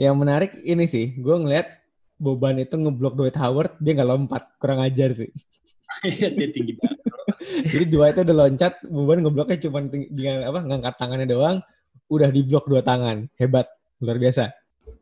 yang 0.01 0.17
menarik 0.17 0.57
ini 0.65 0.89
sih, 0.89 1.17
gue 1.17 1.37
ngeliat 1.37 1.69
Boban 2.17 2.57
itu 2.57 2.81
ngeblok 2.81 3.13
Dwight 3.17 3.37
Howard, 3.37 3.77
dia 3.77 3.93
nggak 3.93 4.09
lompat, 4.09 4.43
kurang 4.57 4.81
ajar 4.81 5.13
sih. 5.13 5.29
Iya 6.03 6.29
dia 6.35 6.49
tinggi 6.51 6.75
banget. 6.77 6.96
Jadi 7.65 7.85
dua 7.89 8.13
itu 8.13 8.21
udah 8.27 8.37
loncat, 8.37 8.73
Boban 8.85 9.25
ngebloknya 9.25 9.57
cuma 9.69 9.81
dengan 9.89 10.45
apa 10.45 10.61
ngangkat 10.61 10.95
tangannya 11.01 11.27
doang, 11.29 11.57
udah 12.13 12.29
diblok 12.29 12.69
dua 12.69 12.83
tangan. 12.85 13.31
Hebat, 13.41 13.71
luar 14.03 14.19
biasa. 14.21 14.53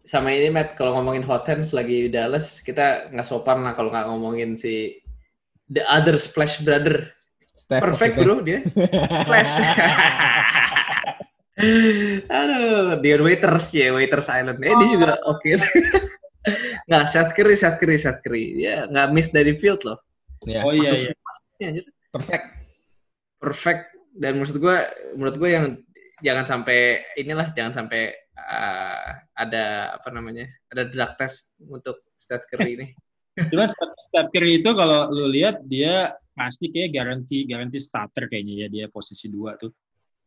Sama 0.04 0.32
ini 0.37 0.52
Matt, 0.52 0.76
kalau 0.76 1.00
ngomongin 1.00 1.25
hot 1.25 1.49
hands 1.49 1.73
lagi 1.73 2.08
di 2.08 2.11
Dallas, 2.12 2.61
kita 2.61 3.08
nggak 3.12 3.26
sopan 3.26 3.64
lah 3.64 3.73
kalau 3.73 3.88
nggak 3.88 4.06
ngomongin 4.08 4.52
si 4.52 5.00
the 5.68 5.80
other 5.88 6.14
splash 6.20 6.61
brother. 6.61 7.11
Steph 7.54 7.87
Perfect 7.87 8.18
bro 8.18 8.42
dia. 8.42 8.61
Slash. 9.25 9.52
Aduh, 12.34 12.99
dia 12.99 13.14
waiters 13.23 13.70
ya, 13.70 13.94
waiters 13.94 14.26
island. 14.26 14.58
Eh, 14.58 14.75
oh. 14.75 14.78
dia 14.82 14.88
juga 14.90 15.12
oke. 15.23 15.38
Okay. 15.38 15.54
nggak, 16.90 17.04
Seth 17.08 17.32
Curry, 17.32 17.54
Seth 17.54 17.78
Curry, 17.78 17.97
Seth 17.97 18.21
Curry. 18.26 18.58
Ya, 18.58 18.90
nggak 18.90 19.06
miss 19.14 19.30
dari 19.30 19.54
field 19.54 19.86
loh. 19.86 20.02
Ya. 20.45 20.67
Oh 20.67 20.75
iya, 20.75 21.14
iya 21.62 21.80
perfect. 22.15 22.47
Perfect. 23.43 23.83
Dan 24.15 24.39
menurut 24.39 24.57
gue 24.57 24.77
menurut 25.19 25.37
gue 25.37 25.50
yang 25.50 25.67
jangan 26.23 26.47
sampai 26.47 27.03
inilah 27.19 27.50
jangan 27.50 27.85
sampai 27.85 28.15
uh, 28.39 29.11
ada 29.35 29.99
apa 29.99 30.09
namanya 30.15 30.47
ada 30.71 30.87
drug 30.87 31.13
test 31.19 31.59
untuk 31.67 31.99
Steph 32.15 32.47
Curry 32.47 32.79
ini. 32.79 32.89
Cuman 33.50 33.67
Steph 33.99 34.31
Curry 34.31 34.63
itu 34.63 34.71
kalau 34.73 35.11
lu 35.11 35.27
lihat 35.27 35.61
dia 35.67 36.15
pasti 36.35 36.71
kayak 36.71 36.95
garansi 36.95 37.47
garansi 37.47 37.79
starter 37.79 38.27
kayaknya 38.27 38.67
ya 38.67 38.69
dia 38.71 38.87
posisi 38.91 39.31
dua 39.31 39.55
tuh 39.55 39.71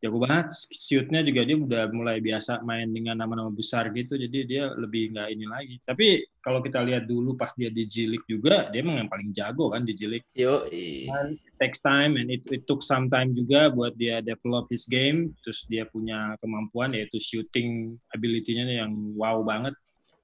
jago 0.03 0.17
banget. 0.21 0.53
Shootnya 0.69 1.25
juga 1.25 1.41
dia 1.47 1.57
udah 1.57 1.83
mulai 1.93 2.17
biasa 2.21 2.61
main 2.63 2.89
dengan 2.93 3.17
nama-nama 3.17 3.49
besar 3.49 3.89
gitu. 3.93 4.17
Jadi 4.17 4.45
dia 4.45 4.73
lebih 4.77 5.13
nggak 5.13 5.27
ini 5.33 5.45
lagi. 5.49 5.75
Tapi 5.83 6.25
kalau 6.41 6.61
kita 6.63 6.79
lihat 6.85 7.09
dulu 7.09 7.35
pas 7.35 7.51
dia 7.57 7.67
di 7.67 7.83
Jilik 7.83 8.23
juga 8.29 8.71
dia 8.71 8.79
emang 8.79 9.03
yang 9.03 9.09
paling 9.11 9.35
jago 9.35 9.67
kan 9.67 9.83
di 9.83 9.91
Jilik 9.91 10.23
yo 10.31 10.63
takes 11.59 11.83
time 11.83 12.15
and 12.15 12.31
it, 12.31 12.45
it 12.53 12.63
took 12.69 12.79
some 12.79 13.11
time 13.11 13.35
juga 13.35 13.67
buat 13.73 13.97
dia 13.97 14.21
develop 14.21 14.69
his 14.69 14.85
game. 14.87 15.33
Terus 15.43 15.65
dia 15.67 15.83
punya 15.89 16.37
kemampuan 16.39 16.93
yaitu 16.95 17.17
shooting 17.19 17.97
ability-nya 18.13 18.85
yang 18.85 18.93
wow 19.17 19.41
banget. 19.43 19.73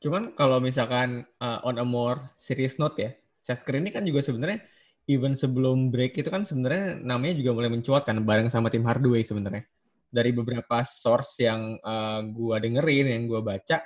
Cuman 0.03 0.36
kalau 0.36 0.59
misalkan 0.59 1.23
uh, 1.39 1.63
on 1.63 1.79
a 1.79 1.86
more 1.88 2.19
serious 2.36 2.75
note 2.75 2.99
ya 2.99 3.12
Seth 3.43 3.67
Curry 3.67 3.83
ini 3.83 3.91
kan 3.91 4.07
juga 4.07 4.23
sebenarnya 4.23 4.63
even 5.09 5.35
sebelum 5.35 5.91
break 5.91 6.15
itu 6.19 6.29
kan 6.31 6.47
sebenarnya 6.47 6.99
namanya 7.03 7.35
juga 7.39 7.51
mulai 7.55 7.71
mencuat 7.71 8.07
kan 8.07 8.19
bareng 8.23 8.47
sama 8.47 8.71
tim 8.71 8.83
Hardaway 8.87 9.23
sebenarnya. 9.23 9.67
Dari 10.13 10.29
beberapa 10.29 10.85
source 10.85 11.41
yang 11.41 11.81
uh, 11.81 12.21
gua 12.29 12.61
dengerin, 12.61 13.09
yang 13.09 13.23
gua 13.25 13.41
baca, 13.41 13.81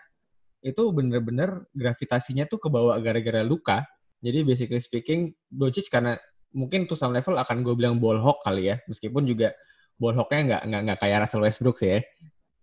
itu 0.62 0.84
bener-bener 0.92 1.66
gravitasinya 1.72 2.46
tuh 2.50 2.60
kebawa 2.60 3.00
gara-gara 3.00 3.42
luka. 3.46 3.88
Jadi 4.20 4.44
basically 4.44 4.82
speaking, 4.82 5.32
Doncic 5.48 5.88
karena 5.88 6.18
mungkin 6.52 6.90
tuh 6.90 6.98
some 6.98 7.14
level 7.14 7.38
akan 7.38 7.62
gue 7.62 7.76
bilang 7.78 8.02
ball 8.02 8.18
hawk 8.18 8.42
kali 8.42 8.74
ya, 8.74 8.82
meskipun 8.90 9.24
juga 9.30 9.54
ball 9.96 10.18
hawknya 10.18 10.42
nggak 10.58 10.62
nggak 10.68 10.82
nggak 10.90 11.00
kayak 11.00 11.18
Russell 11.26 11.44
Westbrook 11.46 11.78
sih 11.78 11.90
ya. 11.96 12.00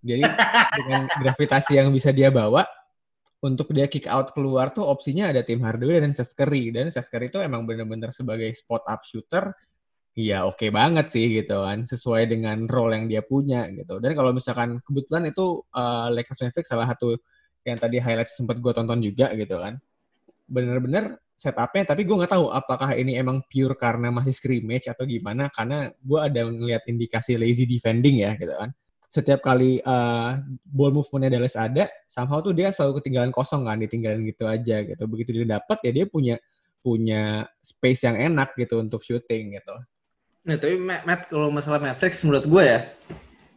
Jadi 0.04 0.24
dengan 0.76 1.00
gravitasi 1.22 1.80
yang 1.80 1.88
bisa 1.94 2.10
dia 2.10 2.28
bawa, 2.28 2.66
untuk 3.44 3.68
dia 3.76 3.84
kick 3.92 4.08
out 4.08 4.32
keluar 4.32 4.72
tuh 4.72 4.88
opsinya 4.88 5.28
ada 5.28 5.44
tim 5.44 5.60
Hardaway 5.60 6.00
dan 6.00 6.16
Seth 6.16 6.32
Curry. 6.32 6.72
Dan 6.72 6.88
Seth 6.88 7.12
Curry 7.12 7.28
itu 7.28 7.38
emang 7.44 7.68
bener-bener 7.68 8.08
sebagai 8.08 8.48
spot 8.56 8.88
up 8.88 9.04
shooter 9.04 9.52
iya 10.14 10.46
oke 10.46 10.62
okay 10.62 10.70
banget 10.70 11.10
sih 11.10 11.26
gitu 11.42 11.66
kan 11.66 11.82
sesuai 11.90 12.30
dengan 12.30 12.70
role 12.70 12.96
yang 12.96 13.06
dia 13.10 13.20
punya 13.20 13.68
gitu. 13.68 14.00
Dan 14.00 14.16
kalau 14.16 14.32
misalkan 14.32 14.80
kebetulan 14.80 15.28
itu 15.28 15.60
uh, 15.76 16.08
Lakers 16.08 16.40
Mavericks 16.48 16.70
salah 16.72 16.86
satu 16.88 17.18
yang 17.68 17.76
tadi 17.76 17.98
highlight 18.00 18.30
sempat 18.30 18.56
gue 18.62 18.72
tonton 18.72 19.00
juga 19.04 19.34
gitu 19.36 19.60
kan. 19.60 19.76
Bener-bener 20.48 21.18
setupnya 21.34 21.82
tapi 21.82 22.06
gue 22.06 22.14
nggak 22.14 22.30
tahu 22.30 22.46
apakah 22.48 22.94
ini 22.94 23.18
emang 23.18 23.42
pure 23.50 23.74
karena 23.74 24.08
masih 24.14 24.30
scrimmage 24.32 24.86
atau 24.86 25.02
gimana 25.02 25.50
karena 25.50 25.90
gue 25.90 26.20
ada 26.22 26.46
ngeliat 26.46 26.86
indikasi 26.86 27.34
lazy 27.34 27.66
defending 27.66 28.22
ya 28.22 28.38
gitu 28.38 28.54
kan 28.54 28.70
setiap 29.14 29.46
kali 29.46 29.78
uh, 29.86 30.42
ball 30.66 30.90
movementnya 30.90 31.38
Dallas 31.38 31.54
ada, 31.54 31.86
somehow 32.10 32.42
tuh 32.42 32.50
dia 32.50 32.74
selalu 32.74 32.98
ketinggalan 32.98 33.30
kosong 33.30 33.62
kan, 33.62 33.78
ditinggalin 33.78 34.26
gitu 34.26 34.50
aja 34.50 34.82
gitu. 34.82 35.02
Begitu 35.06 35.30
dia 35.38 35.62
dapat 35.62 35.78
ya 35.86 35.90
dia 35.94 36.06
punya 36.10 36.42
punya 36.82 37.46
space 37.62 38.10
yang 38.10 38.18
enak 38.18 38.58
gitu 38.58 38.82
untuk 38.82 39.06
shooting 39.06 39.54
gitu. 39.54 39.74
Nah, 40.44 40.58
tapi 40.58 40.76
Matt, 40.76 41.30
kalau 41.30 41.48
masalah 41.48 41.78
Mavericks 41.78 42.20
menurut 42.26 42.44
gue 42.44 42.64
ya, 42.66 42.80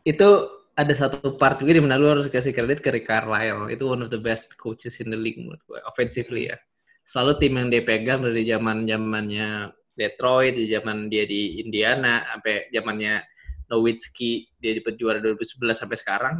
itu 0.05 0.29
ada 0.77 0.93
satu 0.93 1.35
part 1.35 1.57
juga 1.57 1.75
di 1.75 1.81
mana 1.81 1.97
lu 1.97 2.07
harus 2.07 2.29
kasih 2.29 2.53
kredit 2.53 2.79
ke 2.79 2.93
Rick 2.93 3.09
Carlisle. 3.09 3.67
Itu 3.73 3.91
one 3.91 4.05
of 4.05 4.13
the 4.13 4.21
best 4.21 4.55
coaches 4.61 5.01
in 5.01 5.09
the 5.09 5.17
league 5.17 5.41
menurut 5.41 5.59
gue, 5.65 5.81
offensively 5.89 6.53
ya. 6.53 6.55
Selalu 7.01 7.33
tim 7.41 7.53
yang 7.57 7.67
dia 7.73 7.81
pegang 7.81 8.21
dari 8.21 8.45
zaman 8.45 8.85
zamannya 8.85 9.73
Detroit, 9.97 10.53
di 10.53 10.69
zaman 10.69 11.09
dia 11.09 11.25
di 11.25 11.59
Indiana, 11.59 12.23
sampai 12.29 12.69
zamannya 12.69 13.25
Nowitzki 13.67 14.55
dia 14.59 14.71
di 14.75 14.81
juara 14.95 15.19
2011 15.19 15.75
sampai 15.75 15.97
sekarang 15.99 16.35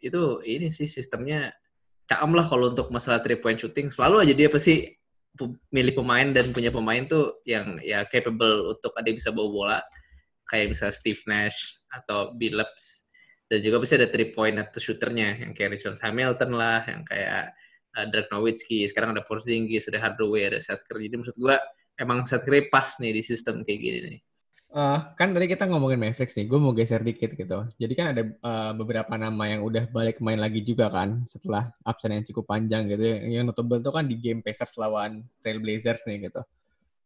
itu 0.00 0.44
ini 0.44 0.68
sih 0.68 0.84
sistemnya 0.84 1.48
caam 2.06 2.36
lah 2.36 2.46
kalau 2.46 2.70
untuk 2.70 2.88
masalah 2.94 3.20
three 3.20 3.40
point 3.40 3.58
shooting. 3.58 3.90
Selalu 3.90 4.28
aja 4.28 4.34
dia 4.36 4.48
pasti 4.48 4.86
milih 5.68 6.00
pemain 6.00 6.32
dan 6.32 6.48
punya 6.54 6.72
pemain 6.72 7.04
tuh 7.04 7.44
yang 7.44 7.76
ya 7.84 8.08
capable 8.08 8.72
untuk 8.72 8.92
ada 8.96 9.06
yang 9.08 9.18
bisa 9.18 9.34
bawa 9.34 9.48
bola. 9.50 9.80
Kayak 10.46 10.78
misalnya 10.78 10.94
Steve 10.94 11.22
Nash 11.26 11.82
atau 11.90 12.32
Billups 12.38 13.10
dan 13.50 13.58
juga 13.62 13.82
bisa 13.82 13.98
ada 13.98 14.06
three 14.06 14.30
point 14.30 14.54
atau 14.54 14.78
shooternya 14.78 15.42
yang 15.42 15.52
kayak 15.52 15.78
Richard 15.78 15.98
Hamilton 15.98 16.54
lah 16.54 16.86
yang 16.86 17.02
kayak 17.02 17.50
uh, 17.98 18.06
Dirk 18.06 18.30
Nowitzki. 18.30 18.86
Sekarang 18.86 19.16
ada 19.16 19.26
Porzingis 19.26 19.90
ada 19.90 19.98
Hardaway 19.98 20.46
ada 20.54 20.62
Seth 20.62 20.86
Curry 20.86 21.10
jadi 21.10 21.18
maksud 21.18 21.36
gua 21.42 21.58
emang 21.98 22.22
Seth 22.28 22.46
Curry 22.46 22.70
pas 22.70 22.86
nih 23.02 23.10
di 23.10 23.22
sistem 23.26 23.66
kayak 23.66 23.80
gini 23.82 23.98
nih 24.06 24.20
Uh, 24.76 25.00
kan 25.16 25.32
tadi 25.32 25.48
kita 25.48 25.64
ngomongin 25.72 25.96
Mavericks 25.96 26.36
nih, 26.36 26.44
gue 26.52 26.58
mau 26.60 26.68
geser 26.76 27.00
dikit 27.00 27.32
gitu. 27.32 27.64
Jadi 27.80 27.96
kan 27.96 28.12
ada 28.12 28.28
uh, 28.44 28.76
beberapa 28.76 29.08
nama 29.16 29.48
yang 29.48 29.64
udah 29.64 29.88
balik 29.88 30.20
main 30.20 30.36
lagi 30.36 30.60
juga 30.60 30.92
kan 30.92 31.24
setelah 31.24 31.72
absen 31.80 32.12
yang 32.12 32.20
cukup 32.28 32.44
panjang 32.44 32.84
gitu. 32.92 33.24
Yang 33.24 33.48
notable 33.48 33.80
tuh 33.80 33.96
kan 33.96 34.04
di 34.04 34.20
game 34.20 34.44
Pacers 34.44 34.76
lawan 34.76 35.24
Trailblazers 35.40 36.04
nih 36.04 36.28
gitu. 36.28 36.44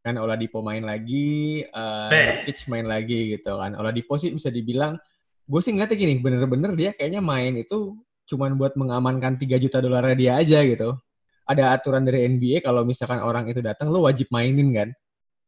Kan 0.02 0.18
Oladipo 0.18 0.66
main 0.66 0.82
lagi, 0.82 1.62
uh, 1.70 2.10
main 2.66 2.90
lagi 2.90 3.38
gitu 3.38 3.54
kan. 3.54 3.78
Oladipo 3.78 4.18
sih 4.18 4.34
bisa 4.34 4.50
dibilang, 4.50 4.98
gue 5.46 5.60
sih 5.62 5.70
ngeliatnya 5.70 5.94
gini, 5.94 6.18
bener-bener 6.18 6.74
dia 6.74 6.90
kayaknya 6.90 7.22
main 7.22 7.54
itu 7.54 7.94
cuman 8.26 8.58
buat 8.58 8.74
mengamankan 8.74 9.38
3 9.38 9.46
juta 9.62 9.78
dolar 9.78 10.10
dia 10.18 10.42
aja 10.42 10.58
gitu. 10.66 10.98
Ada 11.46 11.78
aturan 11.78 12.02
dari 12.02 12.26
NBA 12.26 12.66
kalau 12.66 12.82
misalkan 12.82 13.22
orang 13.22 13.46
itu 13.46 13.62
datang, 13.62 13.94
lo 13.94 14.10
wajib 14.10 14.26
mainin 14.34 14.74
kan 14.74 14.90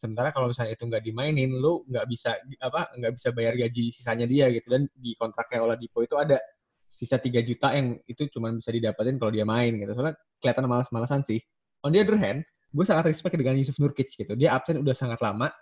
Sementara 0.03 0.35
kalau 0.35 0.51
misalnya 0.51 0.75
itu 0.75 0.83
nggak 0.83 1.03
dimainin, 1.07 1.55
lu 1.55 1.87
nggak 1.87 2.07
bisa 2.11 2.35
apa 2.59 2.91
nggak 2.99 3.13
bisa 3.15 3.29
bayar 3.31 3.55
gaji 3.55 3.95
sisanya 3.95 4.27
dia 4.27 4.51
gitu. 4.51 4.67
Dan 4.67 4.91
di 4.91 5.15
kontraknya 5.15 5.63
Oladipo 5.63 6.03
itu 6.03 6.19
ada 6.19 6.43
sisa 6.91 7.23
3 7.23 7.39
juta 7.47 7.71
yang 7.71 8.03
itu 8.11 8.27
cuma 8.35 8.51
bisa 8.51 8.75
didapatin 8.75 9.15
kalau 9.23 9.31
dia 9.31 9.47
main 9.47 9.71
gitu. 9.79 9.95
Soalnya 9.95 10.19
kelihatan 10.43 10.67
malas-malasan 10.67 11.23
sih. 11.23 11.39
On 11.87 11.95
the 11.95 12.03
other 12.03 12.19
hand, 12.19 12.43
gue 12.75 12.83
sangat 12.83 13.07
respect 13.15 13.39
dengan 13.39 13.55
Yusuf 13.55 13.79
Nurkic 13.79 14.11
gitu. 14.11 14.35
Dia 14.35 14.59
absen 14.59 14.83
udah 14.83 14.91
sangat 14.91 15.23
lama 15.23 15.55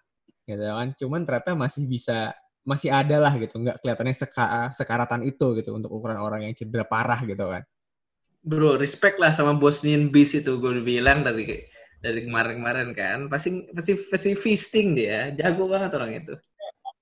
gitu 0.49 0.65
kan. 0.65 0.89
Cuman 0.97 1.21
ternyata 1.29 1.53
masih 1.53 1.85
bisa 1.85 2.33
masih 2.65 2.89
ada 2.89 3.21
lah 3.21 3.37
gitu. 3.37 3.61
Nggak 3.61 3.77
kelihatannya 3.85 4.17
seka, 4.17 4.73
sekaratan 4.73 5.21
itu 5.29 5.53
gitu 5.61 5.77
untuk 5.77 5.93
ukuran 5.93 6.17
orang 6.17 6.49
yang 6.49 6.57
cedera 6.57 6.89
parah 6.89 7.21
gitu 7.29 7.45
kan. 7.45 7.61
bro 8.41 8.81
respect 8.81 9.21
lah 9.21 9.37
sama 9.37 9.53
Bosnian 9.53 10.09
Beast 10.09 10.33
itu 10.33 10.57
gue 10.57 10.81
bilang 10.81 11.21
dari 11.21 11.45
dari 12.01 12.25
kemarin-kemarin 12.25 12.91
kan. 12.97 13.19
Pasti 13.29 13.69
pasti 13.71 13.93
pasti 14.09 14.31
feasting 14.33 14.97
dia. 14.97 15.31
Jago 15.37 15.69
banget 15.69 15.93
orang 15.95 16.13
itu. 16.17 16.35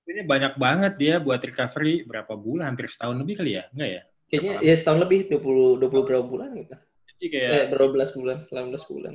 Ini 0.09 0.25
banyak 0.25 0.53
banget 0.59 0.93
dia 0.99 1.15
buat 1.17 1.39
recovery 1.39 2.03
berapa 2.03 2.33
bulan? 2.35 2.75
Hampir 2.75 2.91
setahun 2.91 3.15
lebih 3.15 3.39
kali 3.39 3.57
ya? 3.57 3.63
Enggak 3.71 3.89
ya? 3.89 4.01
Kayaknya 4.29 4.53
ya 4.61 4.73
setahun 4.77 4.99
lebih 5.01 5.19
20 5.31 5.81
20 5.81 6.07
berapa 6.07 6.25
bulan 6.25 6.49
gitu. 6.53 6.75
Jadi 7.17 7.25
kayak 7.31 7.51
eh, 7.51 7.65
berapa 7.71 7.89
belas 7.89 8.09
bulan 8.13 8.37
18 8.51 8.91
bulan. 8.91 9.13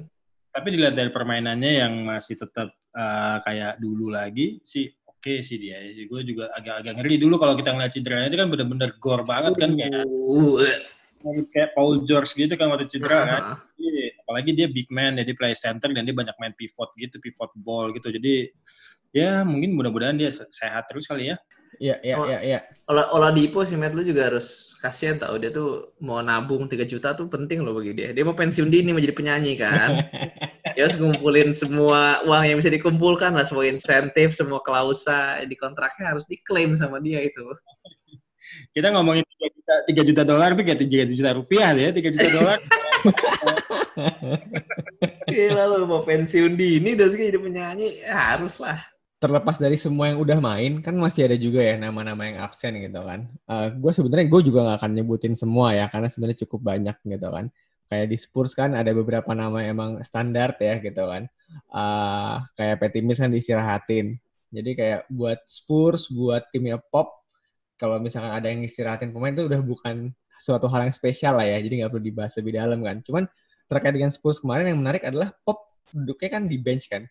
Tapi 0.54 0.66
dilihat 0.70 0.94
dari 0.94 1.10
permainannya 1.10 1.72
yang 1.82 1.92
masih 2.06 2.38
tetap 2.38 2.70
uh, 2.94 3.36
kayak 3.42 3.82
dulu 3.82 4.14
lagi 4.14 4.62
sih 4.62 4.86
oke 5.02 5.42
sih 5.42 5.58
dia. 5.58 5.82
Gue 6.06 6.22
juga 6.22 6.54
agak-agak 6.54 6.94
ngeri 7.02 7.16
dulu 7.18 7.42
kalau 7.42 7.58
kita 7.58 7.74
ngeliat 7.74 7.90
cederanya. 7.90 8.30
Itu 8.30 8.38
kan 8.38 8.48
bener-bener 8.54 8.90
gor 9.02 9.26
banget 9.26 9.54
kan 9.58 9.70
kayak 9.74 10.06
uh, 10.06 10.56
kayak 11.50 11.70
Paul 11.74 12.06
George 12.06 12.36
gitu 12.38 12.54
kan 12.54 12.70
waktu 12.70 12.86
cedera 12.86 13.20
kan 13.26 13.42
apalagi 14.34 14.50
dia 14.50 14.66
big 14.66 14.90
man 14.90 15.14
jadi 15.14 15.30
play 15.30 15.54
center 15.54 15.94
dan 15.94 16.02
dia 16.02 16.10
banyak 16.10 16.34
main 16.42 16.50
pivot 16.58 16.90
gitu 16.98 17.22
pivot 17.22 17.54
ball 17.54 17.94
gitu 17.94 18.10
jadi 18.10 18.50
ya 19.14 19.46
mungkin 19.46 19.78
mudah-mudahan 19.78 20.18
dia 20.18 20.34
se- 20.34 20.50
sehat 20.50 20.90
terus 20.90 21.06
kali 21.06 21.30
ya 21.30 21.38
Iya, 21.74 21.98
iya, 22.06 22.14
Oh. 22.14 22.22
iya, 22.22 22.38
iya. 22.38 22.58
Ola 22.86 23.10
Oladipo 23.10 23.66
si 23.66 23.74
Matt 23.74 23.98
lu 23.98 24.06
juga 24.06 24.30
harus 24.30 24.78
kasihan 24.78 25.18
tau 25.18 25.34
dia 25.42 25.50
tuh 25.50 25.90
mau 25.98 26.22
nabung 26.22 26.70
3 26.70 26.86
juta 26.86 27.18
tuh 27.18 27.26
penting 27.26 27.66
loh 27.66 27.74
bagi 27.74 27.90
dia. 27.98 28.14
Dia 28.14 28.22
mau 28.22 28.30
pensiun 28.30 28.70
dini 28.70 28.94
mau 28.94 29.02
jadi 29.02 29.10
penyanyi 29.10 29.58
kan. 29.58 29.90
dia 30.78 30.86
harus 30.86 30.94
ngumpulin 30.94 31.50
semua 31.50 32.22
uang 32.22 32.46
yang 32.46 32.62
bisa 32.62 32.70
dikumpulkan 32.70 33.34
lah, 33.34 33.42
semua 33.42 33.66
insentif, 33.66 34.38
semua 34.38 34.62
klausa 34.62 35.42
di 35.42 35.58
kontraknya 35.58 36.14
harus 36.14 36.22
diklaim 36.30 36.78
sama 36.78 37.02
dia 37.02 37.18
itu. 37.26 37.42
kita 38.70 38.94
ngomongin 38.94 39.26
3 39.26 39.50
juta 39.58 39.74
3 39.90 40.08
juta 40.14 40.22
dolar 40.22 40.54
tuh 40.54 40.62
kayak 40.62 40.78
3 40.78 41.10
juta 41.10 41.30
rupiah 41.34 41.74
ya 41.74 41.90
3 41.90 42.06
juta 42.14 42.28
dolar 42.30 42.58
Gila 45.30 45.64
lu 45.70 45.86
mau 45.86 46.02
pensiun 46.02 46.58
dini 46.58 46.96
udah 46.96 47.08
sih 47.12 47.30
jadi 47.30 47.38
penyanyi, 47.38 48.02
ya 48.02 48.36
harus 48.36 48.58
lah. 48.58 48.80
terlepas 49.24 49.56
dari 49.56 49.80
semua 49.80 50.12
yang 50.12 50.20
udah 50.20 50.36
main 50.36 50.84
kan 50.84 50.92
masih 51.00 51.24
ada 51.24 51.36
juga 51.40 51.64
ya 51.64 51.80
nama-nama 51.80 52.28
yang 52.28 52.44
absen 52.44 52.76
gitu 52.76 53.00
kan. 53.00 53.24
gue 53.72 53.92
sebenarnya 53.96 54.28
gue 54.28 54.40
juga 54.44 54.60
nggak 54.68 54.78
akan 54.84 54.90
nyebutin 55.00 55.32
semua 55.32 55.72
ya 55.72 55.88
karena 55.88 56.12
sebenarnya 56.12 56.44
cukup 56.44 56.60
banyak 56.60 56.96
gitu 57.08 57.28
kan. 57.32 57.48
Kayak 57.88 58.06
di 58.12 58.16
Spurs 58.20 58.52
kan 58.52 58.76
ada 58.76 58.92
beberapa 58.92 59.32
nama 59.32 59.64
emang 59.64 60.04
standar 60.04 60.56
ya 60.60 60.76
gitu 60.76 61.08
kan. 61.08 61.24
Eh, 61.72 62.36
kayak 62.52 62.76
Patty 62.84 63.00
Mills 63.00 63.20
kan 63.20 63.32
diistirahatin. 63.32 64.20
Jadi 64.52 64.70
kayak 64.76 65.08
buat 65.08 65.40
Spurs, 65.48 66.12
buat 66.12 66.44
timnya 66.52 66.76
Pop, 66.78 67.24
kalau 67.80 67.96
misalkan 67.98 68.32
ada 68.32 68.46
yang 68.52 68.60
istirahatin 68.60 69.08
pemain 69.08 69.32
itu 69.32 69.48
udah 69.48 69.60
bukan 69.64 70.12
suatu 70.38 70.66
hal 70.70 70.88
yang 70.88 70.94
spesial 70.94 71.38
lah 71.38 71.46
ya. 71.46 71.58
Jadi 71.60 71.82
nggak 71.82 71.90
perlu 71.90 72.04
dibahas 72.04 72.32
lebih 72.38 72.52
dalam 72.56 72.78
kan. 72.82 73.00
Cuman 73.02 73.24
terkait 73.66 73.94
dengan 73.96 74.10
Spurs 74.12 74.38
kemarin 74.38 74.70
yang 74.70 74.78
menarik 74.80 75.02
adalah 75.04 75.32
Pop 75.42 75.80
duduknya 75.90 76.40
kan 76.40 76.42
di 76.46 76.56
bench 76.60 76.90
kan. 76.90 77.06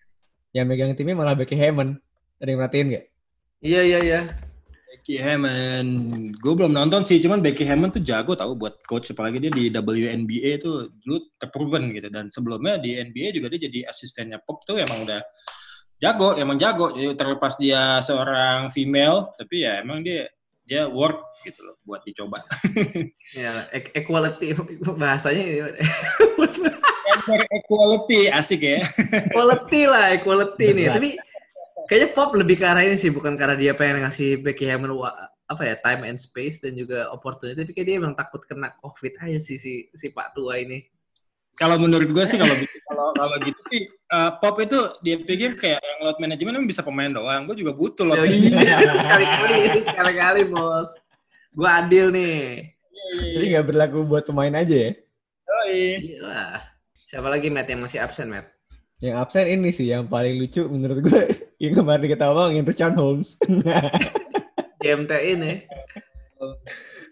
Yang 0.54 0.66
megang 0.70 0.94
timnya 0.94 1.16
malah 1.18 1.34
Becky 1.34 1.58
Hammond. 1.58 1.98
Ada 2.38 2.50
yang 2.50 2.60
merhatiin 2.60 2.88
nggak? 2.94 3.06
Iya 3.64 3.82
iya 3.82 4.00
iya. 4.04 4.22
Becky 5.04 5.20
Hammond 5.20 5.92
gue 6.40 6.54
belum 6.56 6.72
nonton 6.72 7.04
sih 7.04 7.20
cuman 7.20 7.44
Becky 7.44 7.68
Hammond 7.68 8.00
tuh 8.00 8.04
jago 8.08 8.40
tahu 8.40 8.56
buat 8.56 8.80
coach 8.88 9.12
apalagi 9.12 9.44
dia 9.44 9.52
di 9.52 9.68
WNBA 9.68 10.64
tuh 10.64 10.96
dulu 11.04 11.28
terproven 11.36 11.92
gitu 11.92 12.08
dan 12.08 12.32
sebelumnya 12.32 12.80
di 12.80 12.96
NBA 12.96 13.36
juga 13.36 13.52
dia 13.52 13.68
jadi 13.68 13.92
asistennya 13.92 14.40
Pop 14.40 14.64
tuh 14.64 14.80
emang 14.80 15.04
udah 15.04 15.20
jago 16.00 16.40
emang 16.40 16.56
jago 16.56 16.96
jadi 16.96 17.20
terlepas 17.20 17.60
dia 17.60 18.00
seorang 18.00 18.72
female 18.72 19.36
tapi 19.36 19.68
ya 19.68 19.84
emang 19.84 20.08
dia 20.08 20.32
dia 20.64 20.88
worth 20.88 21.20
gitu 21.44 21.60
loh 21.60 21.76
buat 21.84 22.02
dicoba 22.08 22.40
Ya, 23.40 23.68
e- 23.76 23.92
equality 24.00 24.56
bahasanya 25.02 25.44
ini. 25.44 25.60
Gender 27.04 27.42
equality 27.52 28.20
asik 28.32 28.62
ya 28.64 28.88
equality 29.12 29.82
lah, 29.86 30.16
equality 30.16 30.66
nih. 30.72 30.88
Tapi 30.92 31.10
kayaknya 31.88 32.10
Pop 32.16 32.32
lebih 32.36 32.56
ke 32.60 32.66
arah 32.66 32.84
ini 32.84 32.96
sih, 32.96 33.12
bukan 33.12 33.36
karena 33.36 33.60
dia 33.60 33.72
pengen 33.76 34.08
ngasih 34.08 34.40
Becky 34.40 34.66
Hammond 34.68 34.96
apa 35.44 35.62
ya 35.68 35.76
time 35.84 36.08
and 36.08 36.18
space 36.18 36.64
dan 36.64 36.74
juga 36.80 37.12
opportunity. 37.12 37.60
Tapi 37.60 37.72
kayak 37.76 37.88
dia 37.88 37.96
emang 38.00 38.16
takut 38.16 38.42
kena 38.48 38.72
COVID 38.80 39.20
aja 39.20 39.40
sih 39.44 39.60
si 39.60 39.92
si 39.92 40.08
Pak 40.10 40.36
tua 40.36 40.60
ini. 40.60 40.80
kalau 41.54 41.78
menurut 41.78 42.10
gue 42.10 42.26
sih 42.26 42.34
kalau 42.34 42.58
kalau 42.94 43.12
kalau 43.20 43.36
gitu 43.42 43.62
sih 43.70 43.82
eh, 43.90 44.32
Pop 44.40 44.56
itu 44.62 44.78
dia 45.02 45.16
pikir 45.18 45.58
kayak 45.58 45.82
yang 45.82 46.00
load 46.06 46.18
management 46.22 46.56
emang 46.62 46.70
bisa 46.70 46.86
pemain 46.86 47.10
doang 47.10 47.50
gue 47.50 47.58
juga 47.58 47.74
butuh 47.74 48.06
load 48.06 48.22
management 48.22 48.64
iya, 48.64 48.78
sekali-kali, 49.04 49.58
sekali-kali 49.82 50.42
bos. 50.48 50.90
Gue 51.54 51.70
adil 51.70 52.10
nih. 52.10 52.74
Jadi 53.14 53.46
nggak 53.54 53.68
berlaku 53.70 54.00
buat 54.10 54.26
pemain 54.26 54.54
aja 54.58 54.74
ya? 54.74 54.92
Yoi. 55.46 55.86
Gila. 56.18 56.46
Siapa 56.98 57.28
lagi 57.30 57.54
Matt 57.54 57.70
yang 57.70 57.86
masih 57.86 58.02
absen 58.02 58.34
Matt? 58.34 58.50
Yang 59.04 59.16
absen 59.22 59.46
ini 59.46 59.70
sih 59.70 59.86
yang 59.92 60.10
paling 60.10 60.40
lucu 60.42 60.66
menurut 60.66 60.98
gue 61.06 61.22
yang 61.64 61.78
kemarin 61.78 62.10
kita 62.10 62.34
omongin 62.34 62.66
Richard 62.66 62.98
Holmes 62.98 63.38
GMT 64.82 65.12
ini. 65.38 65.54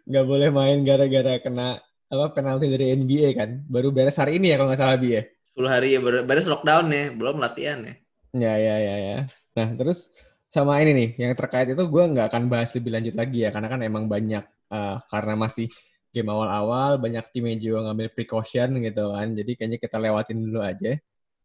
nggak 0.01 0.25
boleh 0.27 0.49
main 0.51 0.83
gara-gara 0.83 1.39
kena 1.39 1.79
apa 2.11 2.25
penalti 2.35 2.67
dari 2.67 2.91
NBA 2.99 3.31
kan 3.31 3.63
baru 3.71 3.95
beres 3.95 4.19
hari 4.19 4.35
ini 4.35 4.51
ya 4.51 4.59
kalau 4.59 4.75
nggak 4.75 4.81
salah 4.83 4.99
bi 4.99 5.15
ya 5.15 5.23
10 5.57 5.67
hari 5.67 5.87
ya 5.95 5.99
baru 5.99 6.23
beres 6.23 6.47
lockdown 6.47 6.87
nih, 6.87 7.05
belum 7.15 7.37
latihan 7.39 7.83
ya. 7.83 7.93
ya 8.31 8.53
ya 8.55 8.75
ya 8.79 8.95
ya 8.95 9.17
nah 9.51 9.67
terus 9.75 10.07
sama 10.47 10.79
ini 10.79 10.91
nih 10.91 11.09
yang 11.19 11.31
terkait 11.35 11.71
itu 11.71 11.83
gue 11.83 12.03
nggak 12.11 12.31
akan 12.31 12.47
bahas 12.47 12.71
lebih 12.75 12.91
lanjut 12.91 13.15
lagi 13.15 13.43
ya 13.43 13.51
karena 13.51 13.67
kan 13.67 13.79
emang 13.83 14.07
banyak 14.07 14.43
eh, 14.47 14.95
karena 15.11 15.33
masih 15.35 15.67
game 16.11 16.27
awal-awal 16.27 16.99
banyak 16.99 17.23
tim 17.31 17.47
yang 17.47 17.59
juga 17.59 17.77
ngambil 17.91 18.07
precaution 18.11 18.79
gitu 18.83 19.15
kan 19.15 19.31
jadi 19.31 19.51
kayaknya 19.55 19.79
kita 19.79 19.97
lewatin 19.99 20.39
dulu 20.43 20.59
aja 20.59 20.99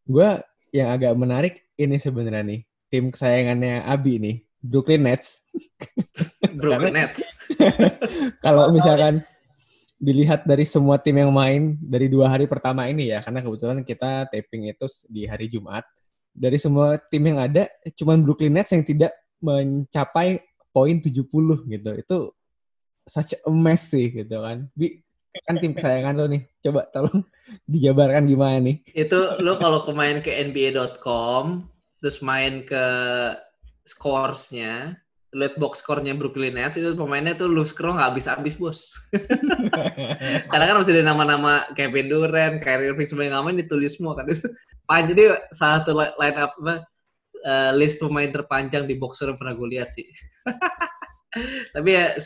gue 0.07 0.29
yang 0.75 0.91
agak 0.91 1.13
menarik 1.15 1.53
ini 1.79 1.95
sebenarnya 1.95 2.43
nih 2.43 2.59
tim 2.91 3.11
kesayangannya 3.11 3.87
Abi 3.87 4.19
nih 4.19 4.35
Brooklyn 4.59 5.07
Nets 5.07 5.43
Brooklyn 6.59 6.95
Nets. 6.99 7.23
kalau 8.45 8.75
misalkan 8.75 9.23
dilihat 9.97 10.45
dari 10.45 10.63
semua 10.63 11.01
tim 11.01 11.17
yang 11.17 11.33
main 11.33 11.73
dari 11.81 12.05
dua 12.05 12.29
hari 12.29 12.45
pertama 12.45 12.85
ini 12.85 13.09
ya, 13.09 13.19
karena 13.21 13.41
kebetulan 13.41 13.81
kita 13.81 14.29
taping 14.29 14.69
itu 14.69 14.85
di 15.09 15.25
hari 15.25 15.49
Jumat. 15.49 15.83
Dari 16.37 16.57
semua 16.61 17.01
tim 17.01 17.25
yang 17.25 17.41
ada, 17.41 17.65
cuman 17.97 18.21
Brooklyn 18.21 18.53
Nets 18.53 18.69
yang 18.69 18.85
tidak 18.85 19.09
mencapai 19.41 20.37
poin 20.69 21.01
70 21.01 21.25
gitu. 21.65 21.91
Itu 21.97 22.17
such 23.09 23.33
a 23.41 23.49
mess 23.49 23.89
sih 23.89 24.13
gitu 24.13 24.37
kan. 24.45 24.69
Bi, 24.77 25.01
kan 25.45 25.57
tim 25.57 25.73
kesayangan 25.73 26.13
lo 26.13 26.25
nih. 26.29 26.45
Coba 26.61 26.85
tolong 26.93 27.25
dijabarkan 27.73 28.29
gimana 28.29 28.57
nih. 28.61 28.85
itu 28.93 29.19
lo 29.41 29.57
kalau 29.57 29.81
main 29.97 30.21
ke 30.21 30.29
nba.com 30.29 31.65
terus 31.97 32.21
main 32.21 32.61
ke 32.61 32.85
scoresnya 33.81 34.99
lihat 35.37 35.53
box 35.61 35.85
score-nya 35.85 36.17
Brooklyn 36.17 36.57
Nets 36.57 36.81
itu 36.81 36.97
pemainnya 36.97 37.37
tuh 37.37 37.45
lu 37.45 37.61
scroll 37.61 37.93
nggak 37.93 38.09
habis-habis 38.09 38.57
bos. 38.57 38.97
Karena 40.51 40.65
kan 40.65 40.75
masih 40.81 40.97
ada 40.97 41.13
nama-nama 41.13 41.69
Kevin 41.77 42.09
Durant, 42.09 42.57
Kyrie 42.57 42.89
Irving 42.89 43.05
semua 43.05 43.29
yang 43.29 43.35
ngamen 43.37 43.61
ditulis 43.61 43.93
semua 43.93 44.17
kan. 44.17 44.25
Panjang 44.89 45.13
jadi 45.13 45.23
salah 45.53 45.85
satu 45.85 45.93
li- 45.93 46.15
line 46.17 46.37
up 46.41 46.51
apa 46.57 46.75
eh, 47.45 47.71
list 47.77 48.01
pemain 48.01 48.29
terpanjang 48.33 48.89
di 48.89 48.97
box 48.97 49.21
score 49.21 49.37
yang 49.37 49.39
pernah 49.39 49.53
gue 49.53 49.67
lihat 49.77 49.89
sih. 49.93 50.09
Tapi 51.77 51.89
ya 51.93 52.17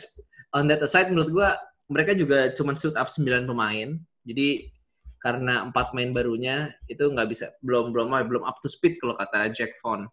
on 0.56 0.72
that 0.72 0.80
aside 0.80 1.12
menurut 1.12 1.28
gue 1.28 1.48
mereka 1.92 2.16
juga 2.16 2.56
cuma 2.56 2.72
shoot 2.72 2.96
up 2.96 3.12
9 3.12 3.44
pemain. 3.44 4.00
Jadi 4.24 4.72
karena 5.20 5.68
empat 5.68 5.94
main 5.94 6.10
barunya 6.10 6.72
itu 6.90 7.06
nggak 7.06 7.28
bisa 7.30 7.54
belum 7.62 7.94
belum 7.94 8.10
belum 8.10 8.42
up 8.42 8.58
to 8.58 8.66
speed 8.66 8.98
kalau 8.98 9.14
kata 9.20 9.52
Jack 9.52 9.76
Vaughn. 9.84 10.08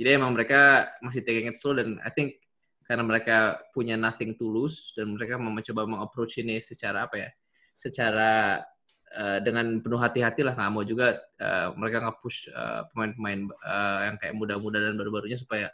Jadi 0.00 0.16
emang 0.16 0.32
mereka 0.32 0.88
masih 1.04 1.20
taking 1.20 1.52
it 1.52 1.60
slow 1.60 1.76
dan 1.76 2.00
I 2.00 2.08
think 2.08 2.40
karena 2.88 3.04
mereka 3.04 3.60
punya 3.76 4.00
nothing 4.00 4.32
to 4.40 4.48
lose 4.48 4.96
dan 4.96 5.12
mereka 5.12 5.36
mau 5.36 5.52
mencoba 5.52 5.84
mengapproach 5.84 6.40
ini 6.40 6.56
secara 6.56 7.04
apa 7.04 7.20
ya? 7.20 7.30
Secara 7.76 8.64
eh, 9.12 9.38
dengan 9.44 9.76
penuh 9.84 10.00
hati-hati 10.00 10.40
lah 10.40 10.56
nggak 10.56 10.72
mau 10.72 10.82
juga 10.88 11.20
eh, 11.36 11.68
mereka 11.76 12.08
nge-push 12.08 12.48
eh, 12.48 12.82
pemain-pemain 12.88 13.40
eh, 13.52 14.00
yang 14.08 14.16
kayak 14.16 14.34
muda-muda 14.40 14.80
dan 14.80 14.96
baru-barunya 14.96 15.36
supaya 15.36 15.68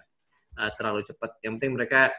eh, 0.58 0.70
terlalu 0.74 1.06
cepat. 1.06 1.38
Yang 1.46 1.52
penting 1.62 1.72
mereka 1.78 2.10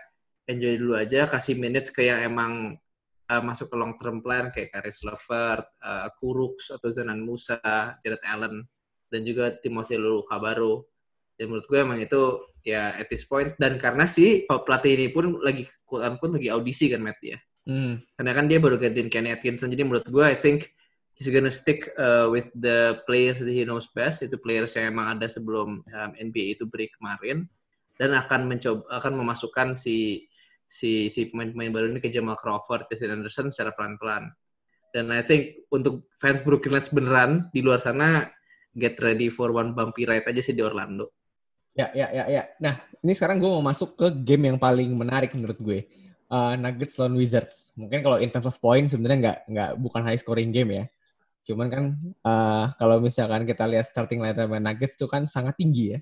enjoy 0.47 0.79
dulu 0.79 0.95
aja, 0.95 1.27
kasih 1.27 1.59
minutes 1.59 1.91
ke 1.91 2.07
yang 2.07 2.23
emang 2.23 2.79
uh, 3.27 3.43
masuk 3.43 3.67
ke 3.67 3.75
long 3.75 3.99
term 3.99 4.23
plan 4.23 4.49
kayak 4.49 4.71
Karis 4.71 5.03
Levert, 5.03 5.67
uh, 5.83 6.07
Kuruks 6.17 6.71
atau 6.71 6.87
Zanan 6.89 7.21
Musa, 7.21 7.59
Jared 7.99 8.23
Allen, 8.23 8.63
dan 9.11 9.21
juga 9.27 9.51
Timothy 9.59 9.99
Lulu 9.99 10.23
Kabaru. 10.27 10.83
Dan 11.37 11.53
menurut 11.53 11.69
gue 11.69 11.79
emang 11.79 12.01
itu 12.01 12.41
ya 12.65 12.97
at 12.97 13.07
this 13.07 13.23
point 13.23 13.55
dan 13.61 13.79
karena 13.79 14.03
si 14.09 14.43
pelatih 14.49 14.97
ini 14.97 15.07
pun 15.13 15.39
lagi 15.39 15.63
quote 15.87 16.03
unquote 16.03 16.41
lagi 16.41 16.49
audisi 16.51 16.89
kan 16.89 16.99
Matt 16.99 17.21
ya. 17.21 17.37
Hmm. 17.63 18.01
Karena 18.17 18.31
kan 18.33 18.45
dia 18.49 18.59
baru 18.59 18.75
gantiin 18.75 19.07
Kenny 19.07 19.31
Atkinson 19.31 19.71
jadi 19.71 19.85
menurut 19.85 20.07
gue 20.09 20.25
I 20.25 20.35
think 20.35 20.73
he's 21.17 21.29
gonna 21.33 21.53
stick 21.53 21.89
uh, 21.97 22.29
with 22.29 22.49
the 22.53 23.01
players 23.09 23.41
that 23.41 23.49
he 23.49 23.65
knows 23.65 23.89
best 23.89 24.21
itu 24.21 24.37
players 24.37 24.77
yang 24.77 24.93
emang 24.93 25.17
ada 25.17 25.25
sebelum 25.25 25.81
um, 25.81 26.11
NBA 26.13 26.61
itu 26.61 26.69
break 26.69 26.93
kemarin 27.01 27.49
dan 27.97 28.13
akan 28.13 28.45
mencoba 28.45 28.85
akan 29.01 29.13
memasukkan 29.17 29.67
si 29.73 30.29
si 30.67 31.09
si 31.09 31.31
pemain-pemain 31.33 31.73
baru 31.73 31.85
ini 31.89 31.99
ke 32.03 32.11
Jamal 32.13 32.37
Crawford, 32.37 32.85
Justin 32.91 33.17
Anderson 33.17 33.49
secara 33.49 33.73
pelan-pelan. 33.73 34.29
Dan 34.93 35.09
I 35.09 35.25
think 35.25 35.65
untuk 35.73 36.05
fans 36.19 36.45
Brooklyn 36.45 36.77
Nets 36.77 36.93
beneran 36.93 37.49
di 37.51 37.65
luar 37.65 37.81
sana 37.81 38.29
get 38.77 38.99
ready 39.01 39.33
for 39.33 39.49
one 39.49 39.73
bumpy 39.73 40.05
ride 40.05 40.27
aja 40.29 40.41
sih 40.43 40.53
di 40.53 40.61
Orlando. 40.61 41.16
Ya, 41.77 41.93
ya, 41.93 42.07
ya, 42.09 42.25
ya. 42.25 42.43
Nah, 42.57 42.81
ini 43.05 43.13
sekarang 43.13 43.37
gue 43.37 43.45
mau 43.45 43.61
masuk 43.61 43.93
ke 43.93 44.09
game 44.25 44.49
yang 44.49 44.57
paling 44.57 44.89
menarik 44.97 45.29
menurut 45.37 45.61
gue. 45.61 45.85
Uh, 46.25 46.57
Nuggets 46.57 46.97
lawan 46.97 47.13
Wizards. 47.13 47.71
Mungkin 47.77 48.01
kalau 48.01 48.17
in 48.17 48.33
terms 48.33 48.49
of 48.49 48.57
point 48.57 48.89
sebenarnya 48.89 49.17
nggak 49.21 49.39
nggak 49.47 49.71
bukan 49.77 50.01
high 50.01 50.17
scoring 50.17 50.49
game 50.49 50.73
ya. 50.73 50.85
Cuman 51.45 51.69
kan 51.69 51.83
uh, 52.25 52.73
kalau 52.75 52.97
misalkan 52.99 53.45
kita 53.45 53.63
lihat 53.69 53.85
starting 53.85 54.19
lineup 54.19 54.49
Nuggets 54.57 54.97
itu 54.97 55.05
kan 55.05 55.29
sangat 55.29 55.53
tinggi 55.55 55.95
ya. 55.95 55.99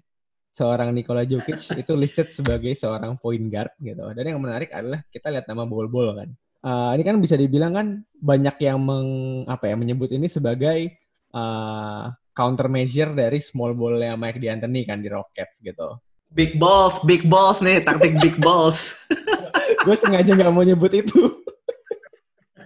Seorang 0.56 0.96
Nikola 0.96 1.28
Jokic 1.28 1.60
itu 1.84 1.94
listed 1.94 2.32
sebagai 2.32 2.72
seorang 2.74 3.20
point 3.20 3.44
guard 3.52 3.76
gitu. 3.78 4.08
Dan 4.16 4.32
yang 4.32 4.40
menarik 4.40 4.72
adalah 4.72 5.04
kita 5.12 5.28
lihat 5.28 5.46
nama 5.52 5.68
Bol-Bol 5.68 6.24
kan. 6.24 6.30
Uh, 6.66 6.98
ini 6.98 7.04
kan 7.06 7.20
bisa 7.22 7.36
dibilang 7.38 7.76
kan 7.76 7.88
banyak 8.18 8.58
yang 8.64 8.82
meng, 8.82 9.44
apa 9.46 9.70
ya 9.70 9.76
menyebut 9.78 10.10
ini 10.10 10.26
sebagai 10.26 10.98
uh, 11.36 12.10
countermeasure 12.36 13.16
dari 13.16 13.40
small 13.40 13.72
ball 13.72 13.96
yang 13.98 14.20
Mike 14.20 14.44
D'Antoni 14.44 14.84
kan 14.84 15.00
di 15.00 15.08
Rockets 15.08 15.64
gitu. 15.64 15.98
Big 16.36 16.60
balls, 16.60 17.00
big 17.08 17.24
balls 17.32 17.64
nih, 17.64 17.80
taktik 17.80 18.20
big 18.20 18.36
balls. 18.44 19.00
Gue 19.88 19.96
sengaja 19.96 20.36
nggak 20.36 20.52
mau 20.52 20.68
nyebut 20.68 20.92
itu. 20.92 21.22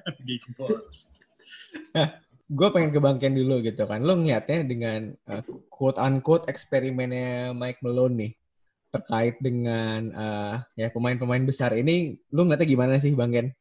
big 0.28 0.42
balls. 0.58 1.14
Nah, 1.94 2.18
gue 2.50 2.68
pengen 2.74 2.90
ke 2.90 3.30
dulu 3.30 3.62
gitu 3.62 3.86
kan. 3.86 4.02
Lo 4.02 4.18
ngeliatnya 4.18 4.66
dengan 4.66 5.14
uh, 5.30 5.46
quote 5.70 6.02
unquote 6.02 6.50
eksperimennya 6.50 7.54
Mike 7.54 7.86
Malone 7.86 8.16
nih 8.18 8.32
terkait 8.90 9.38
dengan 9.38 10.10
uh, 10.18 10.56
ya 10.74 10.90
pemain-pemain 10.90 11.46
besar 11.46 11.78
ini, 11.78 12.18
lo 12.34 12.42
ngeliatnya 12.42 12.66
gimana 12.66 12.94
sih 12.98 13.14
Bang 13.14 13.30
Ken? 13.30 13.54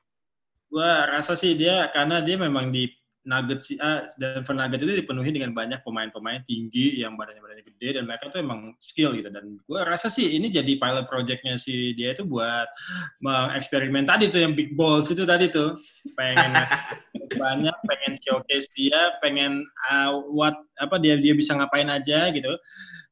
Gue 0.72 0.88
rasa 0.88 1.36
sih 1.36 1.52
dia 1.52 1.92
karena 1.92 2.24
dia 2.24 2.40
memang 2.40 2.72
di 2.72 2.88
Nuggets 3.26 3.74
uh, 3.78 4.06
Denver 4.14 4.54
Nuggets 4.54 4.82
itu 4.84 4.94
dipenuhi 4.94 5.30
dengan 5.34 5.50
banyak 5.56 5.82
pemain-pemain 5.82 6.42
tinggi 6.46 7.02
yang 7.02 7.18
badannya 7.18 7.42
badannya 7.42 7.64
gede 7.66 7.88
dan 7.98 8.04
mereka 8.06 8.30
tuh 8.30 8.40
emang 8.40 8.76
skill 8.78 9.16
gitu 9.18 9.28
dan 9.32 9.58
gue 9.58 9.80
rasa 9.82 10.06
sih 10.06 10.38
ini 10.38 10.52
jadi 10.52 10.78
pilot 10.78 11.06
projectnya 11.10 11.58
si 11.58 11.92
dia 11.98 12.14
itu 12.14 12.22
buat 12.24 12.70
mengeksperimen 13.18 14.06
tadi 14.06 14.30
tuh 14.30 14.40
yang 14.44 14.54
big 14.54 14.78
balls 14.78 15.10
itu 15.10 15.26
tadi 15.26 15.50
tuh 15.50 15.76
pengen 16.14 16.54
banyak 17.42 17.76
pengen 17.84 18.12
showcase 18.18 18.70
dia 18.72 19.16
pengen 19.20 19.66
uh, 19.90 20.14
what 20.30 20.54
apa 20.78 20.96
dia 21.02 21.18
dia 21.18 21.34
bisa 21.34 21.58
ngapain 21.58 21.90
aja 21.90 22.30
gitu 22.30 22.54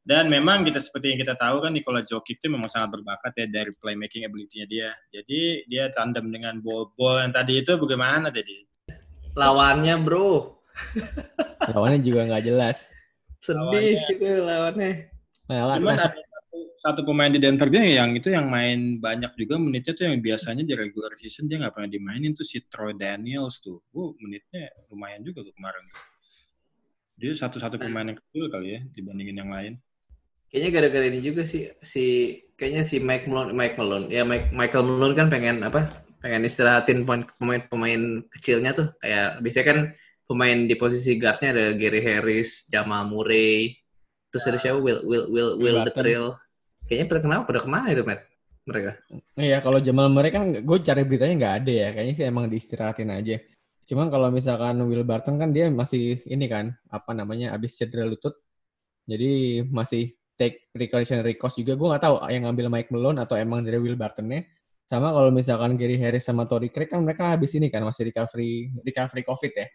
dan 0.06 0.30
memang 0.30 0.62
kita 0.62 0.78
seperti 0.78 1.10
yang 1.10 1.18
kita 1.18 1.34
tahu 1.34 1.66
kan 1.66 1.74
Nikola 1.74 1.98
Jokic 1.98 2.38
itu 2.38 2.46
memang 2.46 2.70
sangat 2.70 2.94
berbakat 2.94 3.42
ya 3.42 3.46
dari 3.50 3.74
playmaking 3.74 4.22
ability-nya 4.22 4.66
dia. 4.70 4.90
Jadi 5.10 5.66
dia 5.66 5.90
tandem 5.90 6.30
dengan 6.30 6.62
ball-ball 6.62 7.26
yang 7.26 7.34
tadi 7.34 7.58
itu 7.58 7.74
bagaimana 7.74 8.30
tadi? 8.30 8.75
Lawannya 9.36 9.94
bro. 10.00 10.56
lawannya 11.72 12.00
juga 12.00 12.24
nggak 12.24 12.44
jelas. 12.48 12.96
Sedih 13.44 13.60
lawannya. 13.60 14.08
gitu 14.08 14.28
lawannya. 14.42 14.92
Nah, 15.46 15.76
Cuman 15.78 15.94
nah. 15.94 16.08
ada 16.10 16.18
satu, 16.18 16.58
satu 16.80 17.00
pemain 17.04 17.30
di 17.30 17.38
Denver 17.38 17.68
dia 17.68 17.84
yang 17.84 18.16
itu 18.16 18.32
yang 18.32 18.48
main 18.48 18.96
banyak 18.98 19.36
juga 19.36 19.60
menitnya 19.60 19.92
tuh 19.92 20.08
yang 20.08 20.18
biasanya 20.24 20.64
di 20.64 20.74
regular 20.74 21.12
season 21.14 21.46
dia 21.46 21.60
nggak 21.60 21.76
pernah 21.76 21.90
dimainin 21.92 22.32
tuh 22.32 22.48
si 22.48 22.64
Troy 22.64 22.96
Daniels 22.96 23.60
tuh. 23.60 23.78
Uh, 23.92 24.16
menitnya 24.24 24.72
lumayan 24.88 25.20
juga 25.20 25.44
tuh 25.44 25.52
kemarin. 25.52 25.84
Dia 27.20 27.32
satu-satu 27.36 27.76
pemain 27.76 28.08
yang 28.08 28.18
kecil 28.18 28.48
kali 28.48 28.68
ya 28.76 28.80
dibandingin 28.92 29.36
yang 29.36 29.52
lain. 29.52 29.72
Kayaknya 30.48 30.70
gara-gara 30.72 31.06
ini 31.12 31.20
juga 31.20 31.42
sih 31.44 31.68
si 31.84 32.04
kayaknya 32.56 32.82
si 32.88 33.04
Mike 33.04 33.28
Malone, 33.28 33.52
Mike 33.52 33.76
Malone 33.76 34.06
ya 34.08 34.24
Mike 34.24 34.54
Michael 34.56 34.84
Malone 34.88 35.16
kan 35.16 35.28
pengen 35.28 35.60
apa 35.60 36.05
pengen 36.20 36.48
istirahatin 36.48 37.04
pemain-pemain 37.38 38.24
kecilnya 38.32 38.72
tuh. 38.72 38.92
Kayak 39.00 39.40
biasanya 39.44 39.66
kan 39.66 39.78
pemain 40.26 40.58
di 40.66 40.74
posisi 40.74 41.16
guardnya 41.16 41.54
ada 41.54 41.66
Gary 41.78 42.02
Harris, 42.02 42.66
Jamal 42.66 43.06
Murray, 43.06 43.78
terus 44.28 44.44
ada 44.50 44.58
siapa? 44.58 44.82
Will 44.82 45.00
Will 45.06 45.26
Will 45.30 45.50
Will 45.62 45.78
the 45.86 45.92
Thrill. 45.94 46.34
Kayaknya 46.86 47.06
pada 47.10 47.20
kenapa 47.22 47.42
pada 47.46 47.60
ke 47.62 47.68
mana 47.70 47.86
itu 47.90 48.02
Matt 48.06 48.22
mereka? 48.66 48.90
Iya 49.38 49.58
kalau 49.62 49.78
Jamal 49.78 50.10
Murray 50.10 50.30
kan 50.34 50.50
gue 50.50 50.78
cari 50.82 51.02
beritanya 51.06 51.34
nggak 51.38 51.54
ada 51.62 51.72
ya. 51.72 51.88
Kayaknya 51.94 52.14
sih 52.14 52.26
emang 52.26 52.44
diistirahatin 52.50 53.10
aja. 53.14 53.36
Cuman 53.86 54.10
kalau 54.10 54.28
misalkan 54.34 54.82
Will 54.82 55.06
Barton 55.06 55.38
kan 55.38 55.54
dia 55.54 55.70
masih 55.70 56.18
ini 56.26 56.50
kan 56.50 56.74
apa 56.90 57.14
namanya 57.14 57.54
abis 57.54 57.78
cedera 57.78 58.02
lutut. 58.06 58.34
Jadi 59.06 59.62
masih 59.70 60.10
take 60.34 60.66
precautionary 60.74 61.38
cost 61.38 61.62
juga. 61.62 61.78
Gue 61.78 61.86
nggak 61.94 62.02
tahu 62.02 62.16
yang 62.26 62.50
ngambil 62.50 62.66
Mike 62.66 62.90
Malone 62.90 63.22
atau 63.22 63.38
emang 63.38 63.62
dari 63.62 63.78
Will 63.78 63.94
Bartonnya 63.94 64.42
sama 64.86 65.10
kalau 65.10 65.34
misalkan 65.34 65.74
Gary 65.74 65.98
Harris 65.98 66.22
sama 66.22 66.46
Tory 66.46 66.70
Craig 66.70 66.86
kan 66.86 67.02
mereka 67.02 67.34
habis 67.34 67.50
ini 67.58 67.66
kan 67.66 67.82
masih 67.82 68.06
recovery 68.06 68.70
recovery 68.86 69.22
COVID 69.26 69.52
ya. 69.58 69.66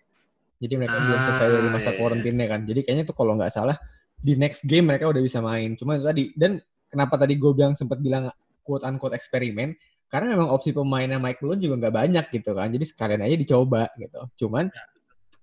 Jadi 0.61 0.73
mereka 0.79 0.95
ah, 0.95 1.03
belum 1.03 1.19
selesai 1.27 1.47
dari 1.51 1.69
masa 1.73 1.91
iya. 1.91 1.97
karantina 1.99 2.45
kan. 2.47 2.61
Jadi 2.63 2.79
kayaknya 2.87 3.05
tuh 3.11 3.15
kalau 3.19 3.33
nggak 3.35 3.51
salah 3.51 3.75
di 4.15 4.33
next 4.39 4.63
game 4.63 4.87
mereka 4.87 5.11
udah 5.11 5.19
bisa 5.19 5.43
main. 5.43 5.75
Cuma 5.75 5.99
itu 5.99 6.05
tadi 6.07 6.23
dan 6.39 6.63
kenapa 6.87 7.19
tadi 7.19 7.35
gue 7.35 7.51
bilang 7.51 7.75
sempat 7.75 7.99
bilang 7.99 8.31
quote 8.63 8.87
unquote 8.87 9.11
eksperimen 9.17 9.75
karena 10.07 10.27
memang 10.31 10.47
opsi 10.47 10.71
pemainnya 10.71 11.19
Mike 11.19 11.43
Malone 11.43 11.59
juga 11.59 11.75
nggak 11.87 11.95
banyak 11.95 12.25
gitu 12.31 12.51
kan. 12.55 12.67
Jadi 12.71 12.85
sekalian 12.87 13.21
aja 13.27 13.35
dicoba 13.35 13.91
gitu. 13.99 14.47
Cuman 14.47 14.71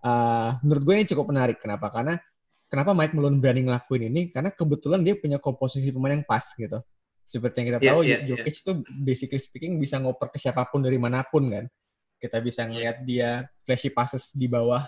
uh, 0.00 0.50
menurut 0.64 0.82
gue 0.86 0.94
ini 1.02 1.06
cukup 1.12 1.28
menarik. 1.28 1.60
Kenapa? 1.60 1.92
Karena 1.92 2.16
kenapa 2.72 2.96
Mike 2.96 3.12
Malone 3.12 3.36
berani 3.36 3.68
ngelakuin 3.68 4.08
ini? 4.08 4.20
Karena 4.32 4.48
kebetulan 4.48 5.04
dia 5.04 5.12
punya 5.18 5.36
komposisi 5.36 5.92
pemain 5.92 6.16
yang 6.16 6.24
pas 6.24 6.56
gitu. 6.56 6.80
Seperti 7.28 7.60
yang 7.60 7.66
kita 7.68 7.78
yeah, 7.84 7.92
tahu, 7.92 8.00
yeah, 8.08 8.20
Jokic 8.24 8.56
yeah. 8.56 8.64
tuh 8.64 8.74
basically 9.04 9.36
speaking 9.36 9.76
bisa 9.76 10.00
ngoper 10.00 10.32
ke 10.32 10.40
siapa 10.40 10.64
pun 10.72 10.80
dari 10.80 10.96
mana 10.96 11.20
pun 11.28 11.44
kan. 11.52 11.68
Kita 12.16 12.40
bisa 12.40 12.64
ngeliat 12.64 13.04
dia 13.04 13.44
flashy 13.68 13.92
passes 13.92 14.32
di 14.32 14.48
bawah 14.48 14.80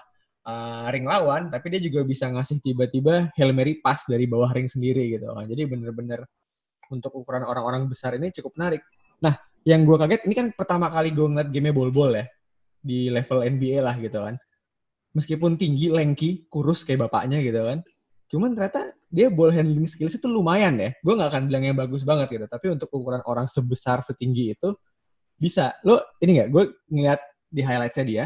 uh, 0.49 0.89
ring 0.89 1.05
lawan, 1.05 1.53
tapi 1.53 1.77
dia 1.77 1.85
juga 1.85 2.01
bisa 2.01 2.33
ngasih 2.33 2.65
tiba-tiba 2.65 3.29
Hail 3.37 3.53
Mary 3.53 3.77
pass 3.85 4.09
dari 4.09 4.25
bawah 4.25 4.49
ring 4.57 4.73
sendiri 4.73 5.05
gitu 5.13 5.29
kan. 5.29 5.45
Jadi 5.45 5.69
bener-bener 5.69 6.25
untuk 6.89 7.13
ukuran 7.13 7.45
orang-orang 7.45 7.85
besar 7.93 8.17
ini 8.17 8.33
cukup 8.33 8.57
menarik. 8.57 8.83
Nah, 9.21 9.37
yang 9.69 9.85
gue 9.85 9.97
kaget, 10.01 10.25
ini 10.25 10.35
kan 10.35 10.47
pertama 10.57 10.89
kali 10.89 11.13
gue 11.13 11.27
ngeliat 11.29 11.53
game 11.53 11.77
bol-bol 11.77 12.17
ya. 12.17 12.25
Di 12.81 13.13
level 13.13 13.45
NBA 13.45 13.85
lah 13.85 14.01
gitu 14.01 14.17
kan. 14.17 14.41
Meskipun 15.13 15.61
tinggi, 15.61 15.93
lengki, 15.93 16.49
kurus 16.49 16.89
kayak 16.89 17.05
bapaknya 17.05 17.45
gitu 17.45 17.61
kan. 17.69 17.85
Cuman 18.31 18.55
ternyata 18.55 18.95
dia 19.11 19.27
ball 19.27 19.51
handling 19.51 19.91
skills 19.91 20.15
itu 20.15 20.31
lumayan 20.31 20.79
ya. 20.79 20.95
Gue 21.03 21.19
nggak 21.19 21.35
akan 21.35 21.43
bilang 21.51 21.67
yang 21.67 21.75
bagus 21.75 22.07
banget 22.07 22.31
gitu. 22.31 22.47
Tapi 22.47 22.67
untuk 22.71 22.87
ukuran 22.95 23.19
orang 23.27 23.51
sebesar 23.51 24.07
setinggi 24.07 24.55
itu 24.55 24.71
bisa. 25.35 25.75
Lo 25.83 25.99
ini 26.23 26.39
nggak? 26.39 26.49
Gue 26.55 26.65
ngeliat 26.87 27.21
di 27.51 27.61
highlightsnya 27.67 28.07
dia. 28.07 28.25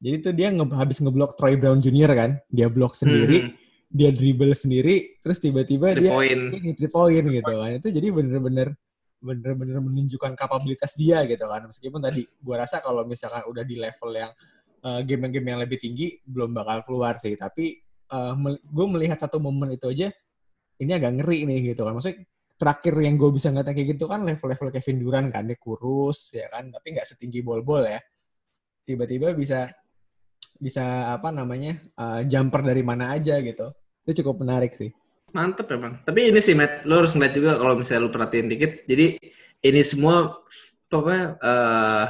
Jadi 0.00 0.16
tuh 0.24 0.32
dia 0.32 0.48
nge 0.48 0.64
habis 0.72 0.98
ngeblok 1.04 1.36
Troy 1.36 1.60
Brown 1.60 1.84
Jr. 1.84 2.10
kan. 2.16 2.30
Dia 2.48 2.72
blok 2.72 2.96
sendiri. 2.96 3.44
Hmm. 3.44 3.52
Dia 3.92 4.08
dribble 4.16 4.56
sendiri. 4.56 5.20
Terus 5.20 5.36
tiba-tiba 5.36 5.92
dia 5.92 6.16
point. 6.16 6.56
ini 6.56 6.72
three 6.72 6.88
point 6.88 7.24
gitu 7.28 7.52
kan. 7.52 7.70
Itu 7.76 7.92
jadi 7.92 8.08
bener-bener 8.16 8.72
bener-bener 9.20 9.80
menunjukkan 9.80 10.40
kapabilitas 10.40 10.96
dia 10.96 11.20
gitu 11.28 11.44
kan. 11.44 11.68
Meskipun 11.68 12.00
tadi 12.00 12.24
gue 12.24 12.56
rasa 12.56 12.80
kalau 12.80 13.04
misalkan 13.04 13.44
udah 13.44 13.60
di 13.60 13.76
level 13.76 14.08
yang 14.16 14.32
uh, 14.88 15.04
game-game 15.04 15.52
yang 15.52 15.60
lebih 15.60 15.76
tinggi 15.76 16.16
belum 16.24 16.56
bakal 16.56 16.80
keluar 16.88 17.20
sih. 17.20 17.36
Tapi 17.36 17.83
uh, 18.14 18.32
gue 18.62 18.86
melihat 18.86 19.18
satu 19.18 19.42
momen 19.42 19.74
itu 19.74 19.90
aja 19.90 20.14
ini 20.78 20.90
agak 20.94 21.22
ngeri 21.22 21.46
nih 21.50 21.74
gitu 21.74 21.82
kan. 21.82 21.98
Maksudnya 21.98 22.22
terakhir 22.54 22.94
yang 23.02 23.18
gue 23.18 23.30
bisa 23.34 23.50
ngeliat 23.50 23.70
kayak 23.74 23.88
gitu 23.98 24.04
kan 24.06 24.22
level-level 24.22 24.70
Kevin 24.70 24.96
Durant 25.02 25.28
kan 25.34 25.42
dia 25.50 25.58
kurus 25.58 26.30
ya 26.30 26.46
kan 26.54 26.70
tapi 26.70 26.94
nggak 26.94 27.06
setinggi 27.06 27.42
bol-bol 27.42 27.82
ya. 27.82 27.98
Tiba-tiba 28.86 29.34
bisa 29.34 29.66
bisa 30.54 31.10
apa 31.10 31.34
namanya 31.34 31.82
uh, 31.98 32.22
jumper 32.22 32.62
dari 32.62 32.86
mana 32.86 33.18
aja 33.18 33.42
gitu. 33.42 33.74
Itu 34.06 34.22
cukup 34.22 34.46
menarik 34.46 34.70
sih. 34.74 34.94
Mantep 35.34 35.66
ya 35.66 35.78
tapi 36.06 36.30
ini 36.30 36.38
sih 36.38 36.54
Matt 36.54 36.86
lo 36.86 37.02
harus 37.02 37.10
ngeliat 37.10 37.34
juga 37.34 37.58
kalau 37.58 37.74
misalnya 37.74 38.06
lo 38.06 38.10
perhatiin 38.14 38.46
dikit. 38.46 38.86
Jadi 38.86 39.18
ini 39.66 39.80
semua 39.82 40.30
apa 40.94 41.18
uh, 41.42 42.06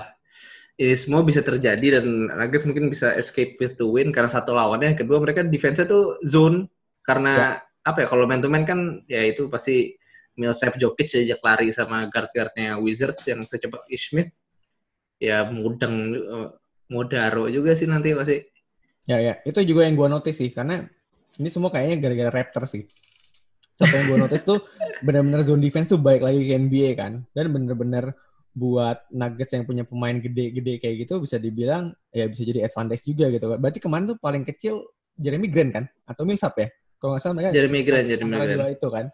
ini 0.74 0.94
semua 0.98 1.22
bisa 1.22 1.38
terjadi 1.38 2.00
dan 2.00 2.28
Nuggets 2.34 2.66
mungkin 2.66 2.90
bisa 2.90 3.14
escape 3.14 3.54
with 3.62 3.78
the 3.78 3.86
win 3.86 4.10
karena 4.10 4.26
satu 4.26 4.54
lawannya, 4.54 4.98
kedua 4.98 5.22
mereka 5.22 5.46
defense-nya 5.46 5.86
tuh 5.86 6.18
zone 6.26 6.66
karena 7.06 7.32
ya. 7.32 7.50
apa 7.86 7.98
ya 8.02 8.06
kalau 8.10 8.24
man 8.26 8.42
to 8.42 8.50
man 8.50 8.66
kan 8.66 9.04
ya 9.06 9.22
itu 9.22 9.46
pasti 9.46 9.94
Millsap 10.34 10.74
Jokic 10.82 11.06
sejak 11.06 11.38
lari 11.46 11.70
sama 11.70 12.10
guard-guardnya 12.10 12.74
Wizards 12.82 13.22
yang 13.30 13.46
secepat 13.46 13.86
Smith 13.94 14.34
ya 15.22 15.46
mudeng 15.46 15.94
eh, 16.18 16.48
modaro 16.90 17.46
juga 17.46 17.78
sih 17.78 17.86
nanti 17.86 18.10
pasti. 18.12 18.42
Ya 19.04 19.20
ya, 19.20 19.38
itu 19.44 19.60
juga 19.62 19.84
yang 19.86 19.94
gue 19.94 20.08
notice 20.10 20.42
sih 20.42 20.50
karena 20.50 20.82
ini 21.38 21.48
semua 21.52 21.70
kayaknya 21.70 21.96
gara-gara 22.02 22.30
Raptor 22.34 22.64
sih. 22.66 22.88
Satu 23.74 23.94
yang 23.94 24.06
gue 24.10 24.18
notice 24.26 24.42
tuh 24.42 24.58
benar-benar 25.06 25.46
zone 25.46 25.62
defense 25.62 25.92
tuh 25.92 26.00
baik 26.00 26.24
lagi 26.24 26.40
ke 26.42 26.54
NBA 26.56 26.90
kan 26.98 27.22
dan 27.30 27.46
bener-bener 27.52 28.16
buat 28.54 29.10
Nuggets 29.10 29.52
yang 29.58 29.66
punya 29.66 29.82
pemain 29.82 30.14
gede-gede 30.14 30.78
kayak 30.78 31.04
gitu 31.04 31.18
bisa 31.18 31.42
dibilang 31.42 31.90
ya 32.14 32.30
bisa 32.30 32.46
jadi 32.46 32.70
advantage 32.70 33.02
juga 33.02 33.26
gitu. 33.34 33.50
Berarti 33.58 33.82
kemarin 33.82 34.14
tuh 34.14 34.18
paling 34.22 34.46
kecil 34.46 34.86
Jeremy 35.18 35.50
Grant 35.50 35.70
kan 35.74 35.84
atau 36.06 36.22
Millsap 36.22 36.54
ya? 36.62 36.68
Kalau 37.02 37.18
nggak 37.18 37.22
salah 37.22 37.34
mereka 37.34 37.50
Jeremy 37.50 37.80
Grant, 37.82 38.06
Jeremy 38.06 38.34
Grant. 38.38 38.54
Dua 38.56 38.68
itu 38.70 38.88
kan. 38.88 39.06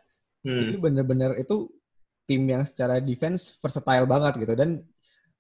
Hmm. 0.45 0.57
Jadi 0.61 0.73
bener-bener 0.77 1.31
itu 1.41 1.57
tim 2.29 2.47
yang 2.47 2.63
secara 2.63 3.01
defense 3.01 3.57
versatile 3.59 4.07
banget 4.07 4.39
gitu 4.45 4.55
dan 4.55 4.79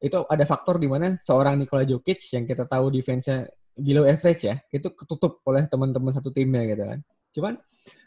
itu 0.00 0.16
ada 0.32 0.44
faktor 0.48 0.80
di 0.80 0.88
mana 0.88 1.14
seorang 1.20 1.60
Nikola 1.60 1.84
Jokic 1.84 2.24
yang 2.32 2.48
kita 2.48 2.64
tahu 2.64 2.88
defense-nya 2.88 3.44
below 3.76 4.08
average 4.08 4.48
ya, 4.48 4.56
itu 4.72 4.88
ketutup 4.96 5.44
oleh 5.44 5.68
teman-teman 5.68 6.12
satu 6.16 6.32
timnya 6.32 6.64
gitu 6.64 6.82
kan. 6.88 6.98
Cuman 7.30 7.54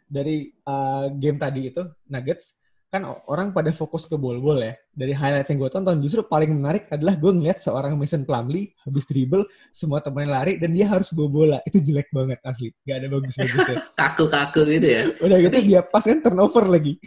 dari 0.10 0.52
uh, 0.66 1.08
game 1.14 1.38
tadi 1.38 1.70
itu 1.70 1.82
Nuggets 2.10 2.58
kan 2.94 3.10
orang 3.26 3.50
pada 3.50 3.74
fokus 3.74 4.06
ke 4.06 4.14
bol-bol 4.14 4.62
ya. 4.62 4.78
Dari 4.94 5.18
highlights 5.18 5.50
yang 5.50 5.66
gue 5.66 5.72
tonton, 5.74 5.98
justru 5.98 6.22
paling 6.22 6.54
menarik 6.54 6.86
adalah 6.94 7.18
gue 7.18 7.32
ngeliat 7.34 7.58
seorang 7.58 7.98
Mason 7.98 8.22
Plumlee 8.22 8.70
habis 8.86 9.10
dribble, 9.10 9.50
semua 9.74 9.98
temennya 9.98 10.38
lari, 10.38 10.62
dan 10.62 10.70
dia 10.70 10.86
harus 10.86 11.10
bawa 11.10 11.30
bola. 11.34 11.58
Itu 11.66 11.82
jelek 11.82 12.14
banget 12.14 12.38
asli. 12.46 12.70
Gak 12.86 13.02
ada 13.02 13.08
bagus-bagusnya. 13.10 13.78
Kaku-kaku 13.98 14.62
gitu 14.78 14.88
ya. 14.94 15.02
Udah 15.26 15.38
gitu 15.42 15.58
dia 15.66 15.82
pas 15.82 16.06
kan 16.06 16.22
turnover 16.22 16.70
lagi. 16.70 17.02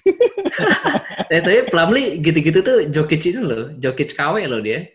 eh, 1.31 1.39
tapi 1.39 1.71
Plumlee 1.71 2.19
gitu-gitu 2.19 2.59
tuh 2.67 2.77
Jokic 2.91 3.23
ini 3.31 3.41
loh. 3.47 3.71
Jokic 3.79 4.11
KW 4.19 4.43
loh 4.51 4.59
dia. 4.59 4.91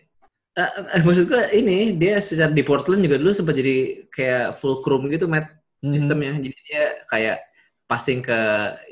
Uh, 0.52 1.00
maksud 1.00 1.32
gue 1.32 1.42
ini, 1.56 1.96
dia 1.96 2.20
secara 2.20 2.52
di 2.52 2.60
Portland 2.60 3.00
juga 3.00 3.16
dulu 3.16 3.32
sempat 3.32 3.56
jadi 3.56 4.04
kayak 4.12 4.60
full 4.60 4.84
chrome 4.84 5.08
gitu, 5.08 5.24
Matt, 5.24 5.48
mm 5.48 5.88
-hmm. 5.88 5.92
sistemnya. 5.96 6.36
Jadi 6.36 6.58
dia 6.68 6.84
kayak 7.08 7.40
passing 7.88 8.20
ke 8.20 8.40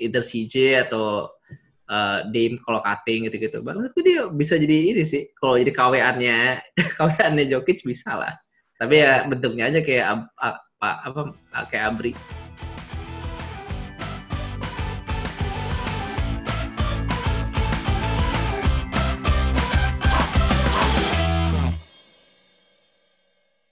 either 0.00 0.24
CJ 0.24 0.88
atau 0.88 1.28
uh, 1.90 2.18
Dame 2.30 2.56
kalau 2.62 2.80
cutting 2.80 3.26
gitu-gitu. 3.26 3.58
Baru 3.60 3.90
itu 3.90 4.00
dia 4.00 4.30
bisa 4.30 4.54
jadi 4.54 4.94
ini 4.94 5.02
sih. 5.02 5.26
Kalau 5.34 5.58
jadi 5.58 5.74
KW-annya, 5.74 6.38
KW-annya 6.96 7.44
Jokic 7.50 7.82
bisa 7.82 8.14
lah. 8.14 8.34
Tapi 8.78 9.02
ya 9.02 9.26
bentuknya 9.28 9.68
aja 9.68 9.82
kayak 9.84 10.06
apa, 10.38 10.88
apa 11.04 11.20
kayak 11.68 11.84
Abri. 11.92 12.12